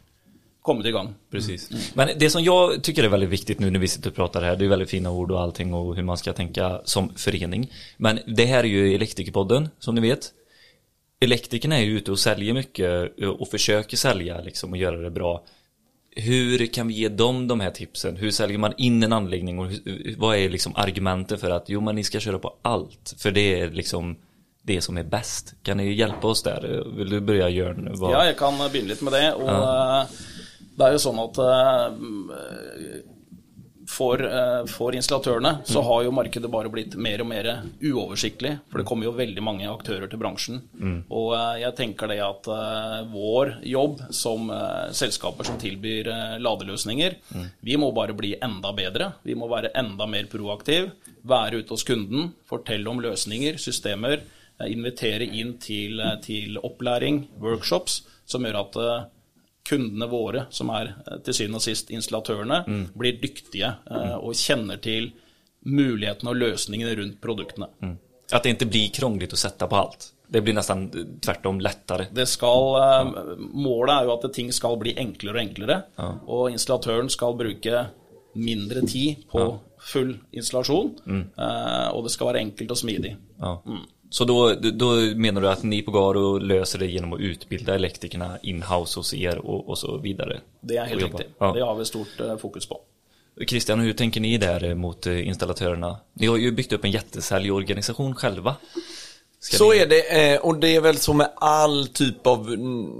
kommet 0.62 0.86
i 0.86 0.92
gang. 0.94 1.10
Precis. 1.30 1.68
Men 1.94 2.08
det 2.18 2.30
som 2.30 2.42
jag 2.44 2.82
tycker 2.82 3.04
är 3.04 3.08
väldigt 3.08 3.30
viktigt 3.30 3.58
nu 3.58 3.70
när 3.70 3.80
vi 3.80 3.88
sitter 3.88 4.10
och 4.10 4.16
pratar 4.16 4.42
här, 4.42 4.56
det 4.56 4.64
är 4.64 4.68
väldigt 4.68 4.90
fina 4.90 5.10
ord 5.10 5.30
och 5.30 5.40
allting 5.40 5.74
och 5.74 5.96
hur 5.96 6.02
man 6.02 6.16
ska 6.16 6.32
tänka 6.32 6.80
som 6.84 7.14
förening. 7.14 7.70
Men 7.96 8.18
det 8.26 8.44
här 8.44 8.58
är 8.58 8.68
ju 8.68 8.94
Elektrikerpodden, 8.94 9.68
som 9.78 9.94
ni 9.94 10.00
vet. 10.00 10.32
Elektrikerna 11.20 11.78
är 11.78 11.82
ju 11.82 11.96
ute 11.96 12.10
och 12.10 12.18
säljer 12.18 12.54
mycket 12.54 13.12
och 13.38 13.48
försöker 13.48 13.96
sälja 13.96 14.40
liksom 14.40 14.70
och 14.70 14.76
göra 14.76 14.96
det 14.96 15.10
bra. 15.10 15.42
Hur 16.16 16.66
kan 16.66 16.88
vi 16.88 16.94
ge 16.94 17.08
dem 17.08 17.48
de 17.48 17.60
här 17.60 17.70
tipsen? 17.70 18.16
Hur 18.16 18.30
säljer 18.30 18.58
man 18.58 18.72
in 18.76 19.02
en 19.02 19.12
anläggning 19.12 19.58
och 19.58 19.66
hur, 19.66 20.14
vad 20.18 20.36
är 20.36 20.48
liksom 20.48 20.72
argumenten 20.76 21.38
för 21.38 21.50
att 21.50 21.68
jo 21.68 21.80
men 21.80 21.94
ni 21.94 22.04
ska 22.04 22.20
köra 22.20 22.38
på 22.38 22.54
allt? 22.62 23.14
För 23.18 23.30
det 23.30 23.60
är 23.60 23.70
liksom 23.70 24.16
det 24.62 24.80
som 24.80 24.96
är 24.96 25.02
bäst. 25.04 25.54
Kan 25.62 25.76
ni 25.76 25.92
hjälpa 25.92 26.28
oss 26.28 26.42
där? 26.42 26.84
Vill 26.96 27.10
du 27.10 27.20
börja 27.20 27.48
Jörn? 27.48 27.88
Vad- 27.94 28.12
Ja, 28.12 28.24
jeg 28.26 28.36
kan 28.38 28.58
begynne 28.72 28.88
litt 28.88 29.02
med 29.02 29.12
det. 29.12 29.32
Og 29.34 29.48
eh, 29.48 30.04
det 30.78 30.84
er 30.86 30.92
jo 30.92 30.98
sånn 30.98 31.18
at 31.18 31.38
eh, 31.38 31.86
for, 33.92 34.22
eh, 34.24 34.64
for 34.70 34.96
installatørene 34.96 35.52
så 35.68 35.82
har 35.84 36.04
jo 36.06 36.14
markedet 36.14 36.50
bare 36.50 36.70
blitt 36.72 36.96
mer 36.96 37.22
og 37.22 37.28
mer 37.28 37.48
uoversiktlig. 37.82 38.54
For 38.70 38.80
det 38.80 38.86
kommer 38.88 39.08
jo 39.08 39.14
veldig 39.16 39.44
mange 39.44 39.68
aktører 39.68 40.10
til 40.10 40.20
bransjen. 40.22 40.60
Og 41.12 41.32
eh, 41.36 41.62
jeg 41.64 41.76
tenker 41.78 42.12
det 42.12 42.20
at 42.24 42.48
eh, 42.54 42.98
vår 43.12 43.56
jobb 43.68 44.04
som 44.14 44.50
selskaper 44.96 45.46
som 45.48 45.58
tilbyr 45.60 46.08
ladeløsninger, 46.42 47.16
vi 47.64 47.78
må 47.80 47.90
bare 47.94 48.16
bli 48.16 48.34
enda 48.42 48.72
bedre. 48.76 49.12
Vi 49.26 49.36
må 49.38 49.48
være 49.50 49.72
enda 49.78 50.08
mer 50.08 50.28
proaktiv. 50.32 50.90
Være 51.28 51.62
ute 51.62 51.76
hos 51.76 51.86
kunden, 51.86 52.32
fortelle 52.48 52.90
om 52.90 53.00
løsninger, 53.02 53.60
systemer. 53.60 54.24
Invitere 54.62 55.26
inn 55.26 55.56
til, 55.62 56.00
til 56.22 56.58
opplæring, 56.62 57.24
workshops, 57.42 58.02
som 58.28 58.46
gjør 58.46 58.60
at 58.62 58.78
kundene 59.68 60.08
våre, 60.10 60.46
som 60.50 60.70
er 60.70 60.94
eh, 61.06 61.18
til 61.26 61.34
syvende 61.34 61.60
og 61.60 61.66
sist 61.66 61.90
installatørene, 61.90 62.62
blir 62.98 63.20
dyktige 63.22 63.74
eh, 63.90 64.16
og 64.18 64.34
kjenner 64.34 64.80
til 64.82 65.12
mulighetene 65.62 66.32
og 66.32 66.40
løsningene 66.40 66.96
rundt 66.98 67.20
produktene. 67.20 67.68
Att 68.32 68.42
det 68.42 68.48
inte 68.48 68.66
blir 68.66 68.88
krångligt 68.88 69.32
att 69.32 69.38
sätta 69.38 69.66
på 69.66 69.76
allt. 69.76 70.12
Det 70.28 70.40
blir 70.40 70.54
nästan 70.54 70.84
eh, 70.84 71.20
tvärtom 71.20 71.60
lättare. 71.60 72.06
Det 72.12 72.26
skal, 72.26 72.76
eh, 72.76 73.12
målet 73.38 73.94
er 73.94 74.04
jo 74.04 74.14
at 74.14 74.32
ting 74.34 74.52
skal 74.52 74.78
bli 74.80 74.94
enklere 74.96 75.36
og 75.36 75.42
enklere, 75.42 75.82
og 76.26 76.50
installatøren 76.50 77.10
skal 77.12 77.36
bruke 77.36 77.86
mindre 78.34 78.80
tid 78.88 79.26
på 79.28 79.58
full 79.82 80.14
installasjon, 80.32 80.94
eh, 81.36 81.88
og 81.92 82.06
det 82.06 82.14
skal 82.14 82.30
være 82.30 82.40
enkelt 82.46 82.70
og 82.70 82.80
smidig. 82.80 83.16
Ja. 83.40 83.58
Så 84.12 84.24
då, 84.24 84.54
då 84.54 84.90
menar 84.94 85.40
du 85.40 85.48
att 85.48 85.62
ni 85.62 85.82
på 85.82 85.90
Garo 85.90 86.38
löser 86.38 86.78
det 86.78 86.86
genom 86.86 87.12
att 87.12 87.20
utbilda 87.20 87.74
elektrikerna 87.74 88.38
in-house 88.42 88.98
hos 88.98 89.14
er 89.14 89.38
och, 89.38 89.68
och 89.68 89.78
så 89.78 89.96
vidare? 89.96 90.40
Det 90.60 90.76
är 90.76 90.84
helt 90.84 91.02
riktigt. 91.02 91.28
Ja. 91.38 91.52
Det 91.52 91.60
har 91.60 91.74
vi 91.74 91.84
stort 91.84 92.20
eh, 92.20 92.36
fokus 92.36 92.66
på. 92.66 92.80
Christian, 93.48 93.80
hur 93.80 93.92
tänker 93.92 94.20
ni 94.20 94.38
där 94.38 94.64
eh, 94.64 94.74
mot 94.74 95.06
eh, 95.06 95.28
installatörerna? 95.28 95.96
Ni 96.12 96.26
har 96.26 96.36
ju 96.36 96.52
byggt 96.52 96.72
upp 96.72 96.84
en 96.84 96.90
jättesäljorganisation 96.90 98.14
själva. 98.14 98.56
Ska 99.40 99.56
Så 99.56 99.72
ni... 99.72 99.78
är 99.78 99.86
det, 99.86 100.38
och 100.38 100.56
det 100.58 100.76
är 100.76 100.80
väl 100.80 100.96
så 100.96 101.12
med 101.12 101.30
all 101.36 101.86
typ 101.86 102.26
av, 102.26 102.48
mm, 102.48 102.90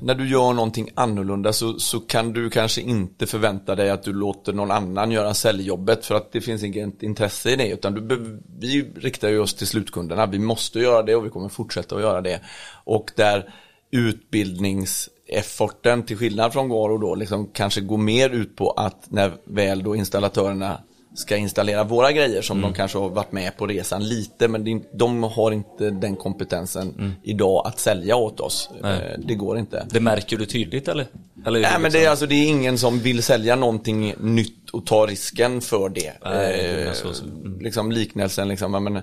när 0.00 0.14
du 0.14 0.28
gör 0.28 0.52
någonting 0.52 0.90
annorlunda 0.94 1.52
så, 1.52 1.78
så 1.78 2.00
kan 2.00 2.32
du 2.32 2.50
kanske 2.50 2.80
inte 2.80 3.26
förvänta 3.26 3.74
dig 3.74 3.90
att 3.90 4.02
du 4.02 4.12
låter 4.12 4.52
någon 4.52 4.70
annan 4.70 5.10
göra 5.10 5.34
säljjobbet 5.34 6.06
för 6.06 6.14
att 6.14 6.32
det 6.32 6.40
finns 6.40 6.62
inget 6.62 7.02
intresse 7.02 7.50
i 7.50 7.56
det. 7.56 7.68
Utan 7.68 7.94
du, 7.94 8.40
vi 8.58 8.90
riktar 8.96 9.28
ju 9.28 9.38
oss 9.38 9.54
till 9.54 9.66
slutkunderna, 9.66 10.26
vi 10.26 10.38
måste 10.38 10.80
göra 10.80 11.02
det 11.02 11.16
och 11.16 11.26
vi 11.26 11.30
kommer 11.30 11.48
fortsätta 11.48 11.96
att 11.96 12.02
göra 12.02 12.20
det. 12.20 12.40
Och 12.84 13.10
där 13.16 13.54
utbildningsefforten 13.90 16.02
till 16.02 16.16
skillnad 16.16 16.52
från 16.52 16.68
Garo 16.68 16.98
då 16.98 17.14
liksom 17.14 17.50
kanske 17.52 17.80
går 17.80 17.98
mer 17.98 18.30
ut 18.30 18.56
på 18.56 18.70
att 18.70 19.06
när 19.08 19.32
väl 19.44 19.82
då 19.82 19.96
installatörerna 19.96 20.80
ska 21.14 21.36
installera 21.36 21.84
våra 21.84 22.12
grejer 22.12 22.42
som 22.42 22.58
Mm. 22.58 22.70
de 22.70 22.76
kanske 22.76 22.98
har 22.98 23.08
varit 23.08 23.32
med 23.32 23.56
på 23.56 23.66
resan 23.66 24.04
lite 24.04 24.48
men 24.48 24.64
det 24.64 24.70
är 24.72 24.80
de 24.92 25.22
har 25.22 25.52
inte 25.52 25.90
den 25.90 26.16
kompetensen 26.16 27.16
idag 27.22 27.66
att 27.66 27.78
sälja 27.78 28.16
åt 28.16 28.40
oss. 28.40 28.68
Mm. 28.70 28.82
Nej. 28.82 29.10
Eh, 29.14 29.20
Det 29.26 29.34
går 29.34 29.58
inte. 29.58 29.86
Det 29.90 30.00
märker 30.00 30.36
du 30.36 30.46
tydligt 30.46 30.88
eller? 30.88 31.06
eller 31.46 31.60
Nej 31.60 31.70
men 31.72 31.82
det 31.82 31.86
är 31.86 31.92
liksom- 31.92 32.10
alltså 32.10 32.26
det 32.26 32.34
är 32.34 32.48
ingen 32.48 32.78
som 32.78 32.98
vill 32.98 33.22
sälja 33.22 33.56
någonting 33.56 34.14
nytt 34.20 34.70
och 34.70 34.86
ta 34.86 35.06
risken 35.06 35.60
för 35.60 35.88
det. 35.88 36.12
Nej, 36.24 36.84
Eh, 36.86 36.92
så- 36.92 37.24
mm. 37.24 37.58
Liksom 37.60 37.92
liknelsen 37.92 38.48
liksom, 38.48 38.84
men, 38.84 39.02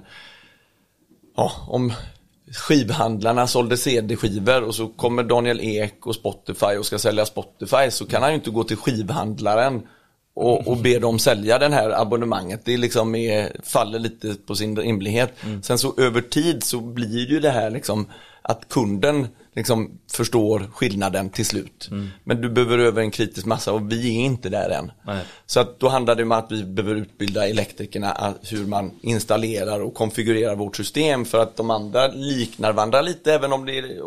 ja, 1.37 1.51
om 1.67 1.93
skivhandlarna 2.67 3.47
sålde 3.47 3.77
CD-skivor 3.77 4.63
och 4.63 4.75
så 4.75 4.87
kommer 4.87 5.23
Daniel 5.23 5.59
Ek 5.61 6.07
och 6.07 6.15
Spotify 6.15 6.65
och 6.79 6.85
ska 6.85 6.99
sälja 6.99 7.25
Spotify 7.25 7.91
så 7.91 8.05
kan 8.05 8.21
han 8.21 8.31
ju 8.31 8.35
inte 8.35 8.49
gå 8.49 8.63
till 8.63 8.77
skivhandlaren 8.77 9.81
och, 10.33 10.67
och 10.67 10.77
be 10.77 10.99
dem 10.99 11.19
sälja 11.19 11.59
den 11.59 11.73
här 11.73 11.89
abonnemanget. 11.89 12.61
Det 12.65 12.77
liksom 12.77 13.15
är, 13.15 13.51
faller 13.63 13.99
lite 13.99 14.35
på 14.45 14.55
sin 14.55 14.77
rimlighet. 14.77 15.33
Sen 15.61 15.77
så 15.77 15.93
över 15.97 16.21
tid 16.21 16.63
så 16.63 16.79
blir 16.79 17.29
ju 17.29 17.39
det 17.39 17.51
här 17.51 17.69
liksom 17.69 18.05
att 18.41 18.69
kunden 18.69 19.27
liksom 19.55 19.99
förstår 20.11 20.69
skillnaden 20.73 21.29
till 21.29 21.45
slut. 21.45 21.89
Men 22.23 22.41
du 22.41 22.49
behöver 22.49 22.77
över 22.77 23.01
en 23.01 23.11
kritisk 23.11 23.45
massa 23.45 23.73
och 23.73 23.91
vi 23.91 24.17
är 24.17 24.21
inte 24.21 24.49
där 24.49 24.69
än. 24.69 24.91
Nej. 25.05 25.23
Så 25.45 25.59
att 25.59 25.79
då 25.79 25.89
handlar 25.89 26.15
det 26.15 26.23
om 26.23 26.31
att 26.31 26.51
vi 26.51 26.63
behöver 26.63 26.95
utbilda 26.95 27.47
elektrikerna 27.47 28.33
hur 28.49 28.65
man 28.65 28.91
installerar 29.01 29.79
och 29.79 29.93
konfigurerar 29.93 30.55
vårt 30.55 30.75
system 30.75 31.25
för 31.25 31.37
att 31.37 31.57
de 31.57 31.69
andra 31.69 32.07
liknar 32.07 32.73
varandra 32.73 33.01
lite 33.01 33.33
även 33.33 33.53
om 33.53 33.65
det 33.65 33.99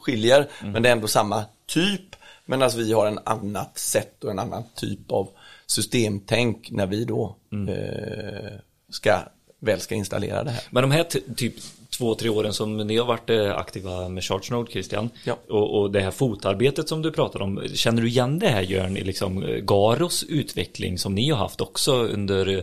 skiljer. 0.00 0.48
Men 0.62 0.82
det 0.82 0.88
är 0.88 0.92
ändå 0.92 1.08
samma 1.08 1.44
typ. 1.66 2.16
Medan 2.44 2.70
vi 2.76 2.92
har 2.92 3.06
en 3.06 3.18
annat 3.24 3.78
sätt 3.78 4.24
och 4.24 4.30
en 4.30 4.38
annan 4.38 4.64
typ 4.74 5.12
av 5.12 5.28
systemtänk 5.66 6.70
när 6.70 6.86
vi 6.86 7.04
då 7.04 7.36
eh, 7.52 8.58
ska, 8.90 9.18
väl 9.60 9.80
ska 9.80 9.94
installera 9.94 10.44
det 10.44 10.50
här. 10.50 10.62
Men 10.70 10.82
de 10.82 10.90
här 10.90 11.04
typ 11.36 11.54
två, 11.98 12.14
tre 12.14 12.28
åren 12.28 12.52
som 12.52 12.76
ni 12.76 12.96
har 12.96 13.04
varit 13.06 13.30
eh, 13.30 13.56
aktiva 13.56 14.08
med 14.08 14.24
ChargeNode 14.24 14.70
Christian 14.70 15.10
Ja. 15.24 15.36
och, 15.48 15.78
och 15.80 15.90
det 15.90 16.00
här 16.00 16.10
fotarbetet 16.10 16.88
som 16.88 17.02
du 17.02 17.10
pratar 17.12 17.42
om, 17.42 17.62
känner 17.74 18.02
du 18.02 18.08
igen 18.08 18.38
det 18.38 18.48
här 18.48 18.62
Jörn 18.62 18.96
i 18.96 19.04
liksom 19.04 19.42
eh, 19.42 19.56
Garos 19.56 20.22
utveckling 20.28 20.98
som 20.98 21.14
ni 21.14 21.30
har 21.30 21.38
haft 21.38 21.60
också 21.60 21.92
under 21.92 22.46
eh, 22.58 22.62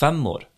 fem 0.00 0.26
år? 0.26 0.48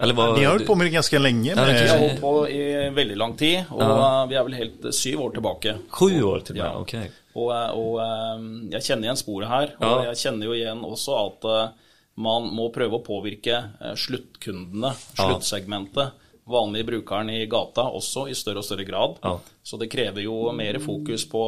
Eller 0.00 0.14
vad? 0.14 0.38
Ni 0.38 0.44
har 0.44 0.52
hållit 0.52 0.66
på 0.66 0.74
med 0.74 0.86
det 0.86 0.90
ganska 0.90 1.18
länge. 1.18 1.54
Med, 1.54 1.82
Vi 1.82 1.88
har 1.88 1.98
hållit 1.98 2.20
på 2.20 2.48
i 2.48 2.90
veldig 2.90 3.16
lang 3.16 3.36
tid, 3.36 3.64
og 3.70 3.80
Ja. 3.82 4.26
vi 4.30 4.34
er 4.36 4.42
vel 4.44 4.52
helt 4.54 4.94
syv 4.94 5.20
år 5.20 5.30
tilbake. 5.30 5.74
Sju 5.90 6.22
år 6.22 6.40
till 6.40 6.54
och 6.60 6.64
med, 6.64 6.72
Ja. 6.74 6.78
okej. 6.80 7.10
Og, 7.34 7.50
eh, 7.52 7.70
og 7.70 8.00
eh, 8.00 8.70
jeg 8.72 8.82
kjenner 8.82 9.02
igjen 9.08 9.16
sporet 9.16 9.48
her. 9.48 9.74
Og 9.80 10.04
Ja. 10.04 10.04
jeg 10.04 10.16
kjenner 10.16 10.46
jo 10.46 10.52
igjen 10.52 10.80
også 10.84 11.26
at 11.26 11.44
eh, 11.44 11.68
man 12.16 12.42
må 12.54 12.68
prøve 12.74 12.92
å 12.98 13.04
påvirke 13.06 13.56
eh, 13.80 13.94
sluttkundene, 13.94 14.92
Ja. 15.18 15.24
sluttsegmentet. 15.28 16.10
Vanlige 16.48 16.88
brukeren 16.88 17.30
i 17.30 17.46
gata 17.46 17.84
også, 17.92 18.28
i 18.30 18.36
større 18.36 18.62
og 18.62 18.66
større 18.66 18.86
grad. 18.88 19.18
Ja. 19.24 19.34
Så 19.62 19.76
det 19.80 19.90
krever 19.92 20.24
jo 20.24 20.48
mer 20.56 20.80
fokus 20.80 21.26
på 21.28 21.44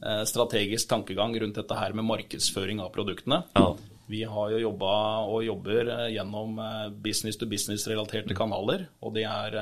eh, 0.00 0.24
strategisk 0.28 0.88
tankegang 0.88 1.36
rundt 1.42 1.60
dette 1.60 1.76
her 1.76 1.92
med 1.96 2.08
markedsføring 2.08 2.80
av 2.80 2.92
produktene. 2.94 3.42
Ja. 3.56 3.74
Vi 4.10 4.24
har 4.26 4.54
jo 4.54 4.62
jobba 4.64 4.94
og 5.28 5.44
jobber 5.44 5.92
eh, 5.92 6.06
gjennom 6.16 6.56
eh, 6.56 6.88
business-to-business-relaterte 7.04 8.36
kanaler, 8.36 8.88
og 9.04 9.14
det 9.18 9.26
er 9.28 9.60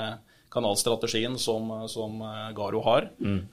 kanalstrategien 0.49 1.35
som, 1.37 1.69
som 1.93 2.23
Garo 2.57 2.81
har. 2.87 3.11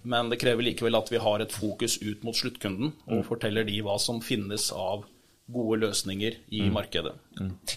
Men 0.07 0.29
det 0.31 0.37
krever 0.39 0.63
likevel 0.63 0.95
at 0.95 1.09
vi 1.11 1.19
har 1.19 1.41
et 1.43 1.51
fokus 1.51 1.97
ut 1.99 2.21
mot 2.23 2.37
sluttkunden 2.37 2.93
og 3.11 3.25
forteller 3.27 3.67
de 3.67 3.81
hva 3.83 3.97
som 3.99 4.21
finnes 4.23 4.69
av 4.71 5.03
gode 5.47 5.79
løsninger 5.79 6.33
i 6.49 6.61
markedet. 6.61 7.13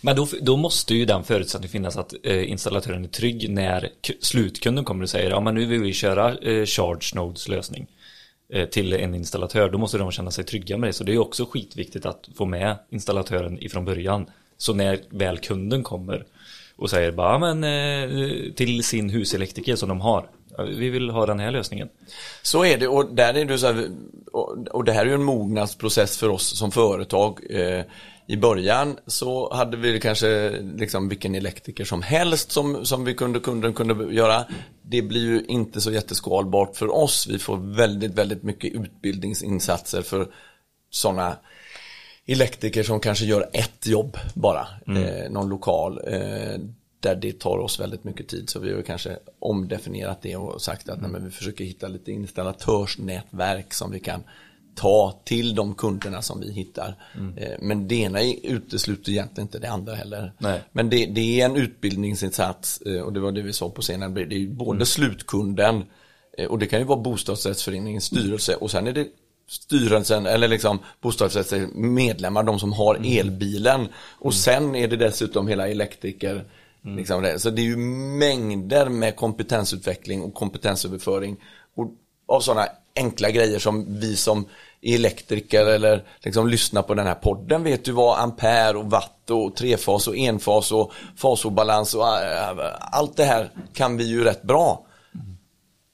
Men 0.03 0.17
då, 0.17 0.27
då 0.41 0.57
måste 0.57 0.95
ju 0.95 1.05
den 1.05 1.25
förutsättningen 1.25 1.71
finnas 1.71 1.97
att 1.97 2.15
eh, 2.23 2.51
installatören 2.51 3.05
är 3.05 3.09
trygg 3.09 3.51
när 3.51 3.89
slutkunden 4.21 4.85
kommer 4.85 5.03
och 5.03 5.11
säger 5.11 5.31
ja 5.31 5.41
men 5.41 5.55
nu 5.55 5.67
vill 5.67 5.83
vi 5.83 5.93
köra 5.93 6.39
eh, 6.39 6.65
Charge 6.65 7.15
Nodes 7.15 7.49
lösning 7.49 7.87
eh, 8.53 8.69
till 8.69 8.93
en 8.93 9.15
installatör. 9.15 9.71
Då 9.71 9.79
måste 9.79 9.99
de 9.99 10.11
känna 10.11 10.31
sig 10.31 10.45
trygga 10.45 10.79
med 10.79 10.89
det. 10.89 10.93
Så 10.93 11.05
det 11.05 11.13
är 11.13 11.19
också 11.19 11.45
skitviktigt 11.45 12.07
att 12.07 12.29
få 12.37 12.45
med 12.45 12.77
installatören 12.91 13.63
ifrån 13.63 13.85
början. 13.85 14.27
Så 14.57 14.75
när 14.75 15.01
väl 15.11 15.39
kunden 15.39 15.83
kommer 15.83 16.25
och 16.77 16.91
säger 16.91 17.13
bara 17.13 17.39
men 17.39 17.65
eh, 17.65 18.53
till 18.53 18.85
sin 18.85 19.11
huselektriker 19.11 19.77
som 19.77 19.89
de 19.89 20.01
har. 20.01 20.29
Vi 20.65 20.91
vill 20.91 21.11
ha 21.11 21.27
den 21.27 21.41
här 21.41 21.51
lösningen. 21.51 21.89
Så 22.43 22.65
är 22.65 22.79
det 22.79 22.89
och 22.89 23.15
där 23.15 23.35
är 23.35 23.45
det 23.45 23.59
så 23.59 23.67
här, 23.67 23.91
och, 24.73 24.85
det 24.85 24.93
här 24.93 25.01
är 25.01 25.07
ju 25.07 25.15
en 25.15 25.25
mognadsprocess 25.25 26.19
för 26.19 26.29
oss 26.29 26.59
som 26.59 26.71
företag. 26.71 27.41
Eh, 27.51 27.85
I 28.27 28.37
början 28.37 28.97
så 29.07 29.55
hade 29.55 29.77
vi 29.77 30.01
kanske 30.01 30.51
liksom 30.77 31.09
vilken 31.09 31.35
elektriker 31.35 31.85
som 31.85 32.03
helst 32.03 32.51
som, 32.51 32.85
som 32.85 33.05
vi 33.05 33.15
kunde, 33.15 33.41
kunden 33.41 33.73
kunde 33.73 34.15
göra. 34.15 34.45
Det 34.83 35.03
blir 35.03 35.21
ju 35.21 35.45
inte 35.49 35.81
så 35.81 35.93
jätteskalbart 35.93 36.77
för 36.77 36.95
oss. 36.95 37.27
Vi 37.27 37.39
får 37.39 37.57
väldigt, 37.57 38.15
väldigt 38.15 38.43
mycket 38.43 38.75
utbildningsinsatser 38.75 40.03
för 40.03 40.29
sådana 40.91 41.37
elektriker 42.29 42.83
som 42.83 43.01
kanske 43.01 43.25
gör 43.25 43.49
ett 43.53 43.87
jobb 43.87 44.17
bara, 44.35 44.67
eh, 44.87 45.31
någon 45.31 45.49
lokal, 45.49 46.01
eh, 46.07 46.61
där 47.01 47.17
det 47.17 47.39
tar 47.39 47.59
oss 47.59 47.81
väldigt 47.81 48.05
mycket 48.05 48.29
tid. 48.29 48.51
Så 48.51 48.61
vi 48.61 48.75
har 48.75 48.83
kanske 48.83 49.19
omdefinierat 49.39 50.23
det 50.23 50.37
och 50.37 50.63
sagt 50.63 50.89
att 50.89 51.01
nej, 51.01 51.11
men 51.11 51.25
vi 51.25 51.31
försöker 51.31 51.65
hitta 51.65 51.89
lite 51.89 52.13
installatörsnätverk 52.13 53.75
som 53.75 53.91
vi 53.91 54.01
kan 54.01 54.23
ta 54.79 55.21
till 55.25 55.55
de 55.55 55.75
kunderna 55.75 56.23
som 56.23 56.41
vi 56.41 56.53
hittar. 56.53 56.95
Eh, 57.37 57.53
men 57.61 57.89
det 57.89 57.95
ena 57.95 58.23
utesluter 58.43 59.13
egentligen 59.13 59.47
inte 59.47 59.59
det 59.59 59.71
andra 59.71 59.95
heller. 59.95 60.33
Nej. 60.39 60.63
Men 60.73 60.91
det, 60.91 61.07
det 61.07 61.41
är 61.41 61.45
en 61.45 61.57
utbildningsinsats 61.57 62.81
eh, 62.81 63.01
och 63.01 63.13
det 63.13 63.21
var 63.21 63.33
det 63.33 63.43
vi 63.43 63.53
sa 63.53 63.71
på 63.71 63.83
scenen. 63.83 64.15
Det 64.15 64.21
är 64.21 64.47
både 64.47 64.87
slutkunden 64.87 65.85
eh, 66.39 66.47
och 66.47 66.59
det 66.59 66.67
kan 66.67 66.79
ju 66.79 66.85
vara 66.85 67.01
bostadsrättsföreningens 67.01 68.05
styrelse 68.05 68.55
och 68.55 68.71
sen 68.71 68.87
är 68.87 68.93
det 68.93 69.07
styrelsen 69.49 70.27
eller 70.27 70.49
liksom 70.49 70.79
bostadsrättsföreningens 71.01 71.77
medlemmar, 71.77 72.43
de 72.43 72.59
som 72.59 72.73
har 72.73 72.95
elbilen. 73.05 73.89
Och 74.19 74.35
sen 74.35 74.75
är 74.75 74.89
det 74.89 74.97
dessutom 74.97 75.49
hela 75.49 75.69
elektriker. 75.69 76.45
Liksom 76.83 77.23
det. 77.23 77.39
Så 77.39 77.51
det 77.51 77.63
är 77.63 77.65
ju 77.65 77.77
mängder 77.77 78.89
med 78.89 79.17
kompetensutveckling 79.17 80.23
och 80.23 80.35
kompetensöverföring. 80.35 81.37
Och 81.77 81.91
av 82.27 82.41
sådana 82.41 82.69
enkla 82.97 83.31
grejer 83.31 83.59
som 83.59 84.01
vi 84.01 84.17
som 84.17 84.47
elektriker 84.83 85.67
eller 85.67 86.05
liksom 86.21 86.49
lyssnar 86.49 86.83
på 86.83 86.95
den 86.95 87.07
här 87.07 87.15
podden 87.15 87.65
vet 87.65 87.89
ju 87.89 87.93
vad 87.93 88.19
ampere 88.19 88.79
och 88.79 88.91
watt 88.91 89.31
och 89.31 89.57
trefas 89.57 90.09
och 90.09 90.17
enfas 90.17 90.73
och 90.73 90.93
fasobalans 91.17 91.95
och 91.95 92.07
äh, 92.07 92.75
allt 92.81 93.17
det 93.17 93.25
här 93.25 93.51
kan 93.75 93.97
vi 93.97 94.05
ju 94.05 94.25
rätt 94.25 94.43
bra. 94.43 94.87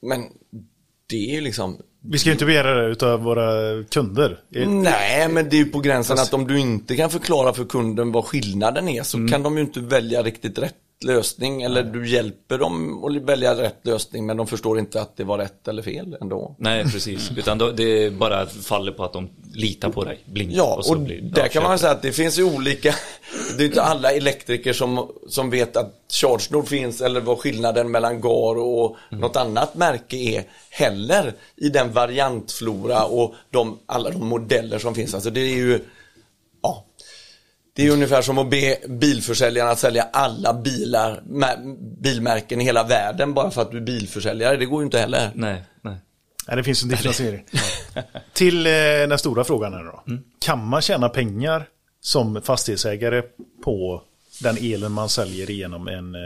Men 0.03 0.25
det 1.07 1.31
är 1.31 1.35
ju 1.35 1.41
liksom 1.41 1.79
vi 2.07 2.19
ska 2.19 2.29
ju 2.29 2.33
inte 2.33 2.45
begära 2.45 2.75
det 2.75 2.89
utav 2.89 3.23
våra 3.23 3.83
kunder. 3.85 4.41
Nej, 4.67 5.29
men 5.29 5.49
det 5.49 5.57
är 5.57 5.59
ju 5.59 5.65
på 5.65 5.81
gränsen 5.81 6.19
att 6.19 6.35
om 6.35 6.47
du 6.47 6.59
inte 6.59 6.97
kan 6.97 7.11
förklara 7.11 7.53
för 7.53 7.65
kunden 7.65 8.13
vad 8.13 8.25
skillnaden 8.25 8.89
är 8.89 9.03
så 9.03 9.29
kan 9.29 9.43
de 9.43 9.57
ju 9.57 9.63
inte 9.63 9.81
välja 9.81 10.23
riktigt 10.23 10.59
rätt 10.59 10.75
lösning 11.05 11.63
eller 11.63 11.83
du 11.83 12.09
hjälper 12.09 12.59
dem 12.59 13.05
att 13.05 13.17
välja 13.23 13.55
rätt 13.63 13.79
lösning 13.83 14.27
men 14.27 14.37
de 14.37 14.47
förstår 14.47 14.79
inte 14.79 15.01
att 15.01 15.17
det 15.17 15.25
var 15.25 15.39
rätt 15.39 15.69
eller 15.69 15.83
fel 15.83 16.17
ändå. 16.21 16.55
Nej, 16.59 16.85
precis. 16.85 17.31
Utan 17.37 17.59
då, 17.59 17.71
det 17.71 18.11
bara 18.11 18.47
faller 18.47 18.93
på 18.93 19.05
att 19.05 19.13
de 19.13 19.29
litar 19.55 19.89
på 19.91 20.05
dig 20.05 20.19
blint. 20.27 20.53
Ja, 20.55 20.81
så 20.83 20.93
och 20.95 21.01
blir- 21.01 21.21
där 21.23 21.49
kan 21.49 21.63
man 21.63 21.71
köper. 21.73 21.77
säga 21.79 21.93
att 21.93 22.03
det 22.03 22.13
finns 22.13 22.39
ju 22.39 22.45
olika, 22.45 22.95
det 23.57 23.63
är 23.65 23.67
inte 23.67 23.83
alla 23.83 24.11
elektriker 24.13 24.73
som, 24.73 25.09
som 25.29 25.51
vet 25.51 25.77
att 25.77 25.95
ChargeNode 26.21 26.69
finns 26.69 27.01
eller 27.01 27.21
vad 27.21 27.39
skillnaden 27.39 27.91
mellan 27.91 28.21
GAR 28.21 28.57
och 28.59 28.97
något 29.11 29.37
annat 29.37 29.75
märke 29.75 30.17
är 30.17 30.45
heller 30.71 31.33
i 31.57 31.69
den 31.69 31.93
variantflora 31.93 33.05
och 33.05 33.35
de, 33.51 33.79
alla 33.87 34.11
de 34.11 34.27
modeller 34.27 34.79
som 34.79 34.95
finns. 34.95 35.15
Alltså 35.15 35.31
det 35.31 35.41
är 35.41 35.55
ju, 35.57 35.81
Det 37.77 37.87
är 37.87 37.91
ungefär 37.91 38.23
som 38.23 38.39
att 38.39 38.51
be 38.51 38.79
bilförsäljarna 38.89 39.71
att 39.71 39.79
sälja 39.79 40.03
alla 40.03 40.55
bilar, 40.55 41.23
mä- 41.27 41.77
bilmärken 42.03 42.61
i 42.61 42.65
hela 42.65 42.85
världen 42.85 43.35
bara 43.35 43.51
för 43.51 43.63
att 43.63 43.71
du 43.71 43.77
är 43.77 43.81
bilförsäljare. 43.81 44.57
Det 44.57 44.67
går 44.67 44.81
ju 44.81 44.85
inte 44.85 44.99
heller. 44.99 45.31
Nej, 45.35 45.63
nej. 45.83 45.97
Nej, 46.47 46.57
det 46.57 46.65
finns 46.65 46.83
en 46.83 46.89
differentiering. 46.89 47.45
Till 48.33 48.67
eh, 48.67 48.71
den 48.73 49.19
stora 49.19 49.45
frågan 49.45 49.73
här 49.73 49.85
då. 49.85 50.03
Kan 50.39 50.67
man 50.67 50.83
tjäna 50.83 51.09
pengar 51.09 51.69
som 52.01 52.43
fastighetsägare 52.43 53.23
på 53.65 54.03
den 54.43 54.57
elen 54.61 54.93
man 54.93 55.09
säljer 55.09 55.51
genom 55.51 55.89
en 55.89 56.15
eh, 56.15 56.21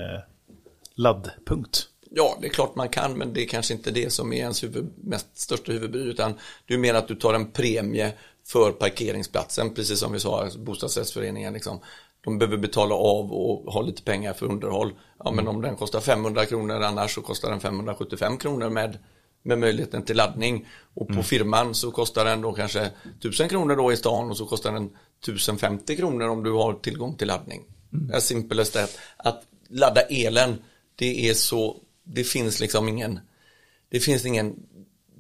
laddpunkt? 0.95 1.87
Ja, 2.11 2.39
det 2.41 2.47
är 2.47 2.51
klart 2.51 2.75
man 2.75 2.89
kan, 2.89 3.19
men 3.19 3.33
det 3.33 3.43
är 3.43 3.47
kanske 3.49 3.75
inte 3.75 3.91
det 3.91 4.13
som 4.13 4.33
är 4.33 4.37
ens 4.37 4.63
huvud, 4.63 4.87
mest 5.05 5.39
största 5.39 5.73
huvudbry, 5.73 6.03
utan 6.03 6.35
är 6.67 6.79
mer 6.79 6.95
att 6.95 7.09
du 7.09 7.15
tar 7.15 7.35
en 7.35 7.51
premie 7.51 8.13
för 8.49 8.73
parkeringsplatsen, 8.73 9.75
precis 9.75 9.99
som 9.99 10.13
vi 10.13 10.21
sa, 10.21 10.49
bostadsrättsföreningen 10.59 11.53
liksom. 11.53 11.81
De 12.21 12.39
behöver 12.39 12.57
betala 12.57 12.95
av 12.95 13.33
och 13.33 13.73
ha 13.73 13.83
lite 13.83 14.03
pengar 14.03 14.33
för 14.33 14.47
underhåll. 14.47 14.93
Ja, 15.25 15.31
men 15.31 15.49
om 15.49 15.63
den 15.63 15.77
kostar 15.77 16.01
500 16.01 16.47
kronor 16.47 16.83
annars 16.83 17.15
så 17.15 17.23
kostar 17.23 17.51
den 17.51 17.61
575 17.61 18.37
kronor 18.37 18.71
med, 18.71 18.99
med 19.43 19.59
möjligheten 19.59 20.03
till 20.03 20.17
laddning. 20.17 20.67
Och 20.95 21.09
på 21.09 21.23
firman 21.23 21.75
så 21.75 21.91
kostar 21.91 22.25
den 22.25 22.43
då 22.43 22.53
kanske 22.53 22.91
1000 23.19 23.49
kronor 23.49 23.77
då 23.77 23.93
i 23.93 23.97
stan 23.97 24.31
och 24.31 24.37
så 24.37 24.47
kostar 24.47 24.73
den 24.73 24.91
1050 25.23 25.97
kronor 25.97 26.29
om 26.29 26.43
du 26.43 26.53
har 26.53 26.75
tillgång 26.75 27.17
till 27.17 27.29
laddning. 27.29 27.65
Mm. 27.93 28.15
As 28.15 28.27
simple 28.27 28.63
as 28.63 28.71
that. 28.71 28.99
Att 29.17 29.43
ladda 29.69 30.01
elen, 30.01 30.63
det 30.97 31.29
är 31.29 31.35
så, 31.35 31.77
det 32.05 32.25
finns 32.25 32.61
liksom 32.61 32.89
ingen, 32.89 33.21
det 33.89 34.01
finns 34.01 34.27
ingen, 34.27 34.57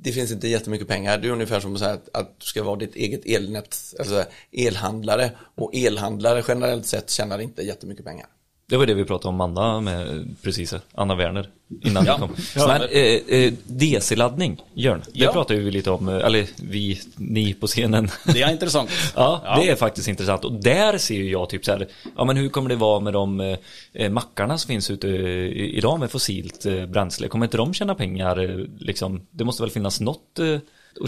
det 0.02 0.12
finns 0.12 0.32
inte 0.32 0.48
jättemycket 0.48 0.88
pengar. 0.88 1.18
Det 1.18 1.28
är 1.28 1.32
ungefär 1.32 1.60
som 1.60 1.72
att 1.72 1.78
säga 1.78 1.92
att, 1.92 2.08
att 2.12 2.40
du 2.40 2.46
ska 2.46 2.62
vara 2.62 2.76
ditt 2.76 2.96
eget 2.96 3.26
elnät, 3.26 3.76
alltså 3.98 4.24
elhandlare. 4.52 5.30
Och 5.54 5.74
elhandlare 5.74 6.44
generellt 6.48 6.86
sett 6.86 7.10
tjänar 7.10 7.38
inte 7.38 7.62
jättemycket 7.62 8.04
pengar. 8.04 8.26
Det 8.70 8.76
var 8.76 8.86
det 8.86 8.94
vi 8.94 9.04
pratade 9.04 9.28
om 9.28 9.40
Anna 9.40 9.80
med 9.80 10.36
precis, 10.42 10.74
Anna 10.94 11.14
Werner, 11.14 11.48
innan 11.84 12.04
Ja. 12.06 12.14
vi 12.16 12.20
kom. 12.20 12.36
Ja. 12.56 12.66
Men, 12.66 12.82
eh, 12.82 13.38
eh, 13.38 13.52
DC-laddning, 13.66 14.60
Jörn, 14.74 15.02
det 15.12 15.20
Ja. 15.20 15.32
pratade 15.32 15.60
vi 15.60 15.70
lite 15.70 15.90
om, 15.90 16.08
eh, 16.08 16.14
eller 16.26 16.46
vi, 16.62 17.00
ni 17.16 17.54
på 17.54 17.66
scenen. 17.66 18.08
Det 18.24 18.42
är 18.42 18.50
intressant. 18.52 18.90
Ja, 19.16 19.56
det 19.60 19.68
är 19.70 19.76
faktiskt 19.76 20.08
intressant. 20.08 20.44
Och 20.44 20.52
där 20.52 20.98
ser 20.98 21.14
ju 21.14 21.30
jag 21.30 21.48
typ 21.50 21.64
så 21.64 21.72
här, 21.72 21.86
ja 22.16 22.24
men 22.24 22.36
hur 22.36 22.48
kommer 22.48 22.68
det 22.68 22.76
vara 22.76 23.00
med 23.00 23.12
de 23.12 23.40
eh, 23.40 23.58
eh, 23.92 24.10
mackarna 24.10 24.58
som 24.58 24.68
finns 24.68 24.90
ute 24.90 25.08
idag 25.08 26.00
med 26.00 26.10
fossilt 26.10 26.66
eh, 26.66 26.86
bränsle? 26.86 27.28
Kommer 27.28 27.46
inte 27.46 27.56
de 27.56 27.74
tjäna 27.74 27.94
pengar 27.94 28.66
liksom? 28.80 29.26
Det 29.30 29.44
måste 29.44 29.62
väl 29.62 29.70
finnas 29.70 30.00
något 30.00 30.38
eh, 30.38 30.54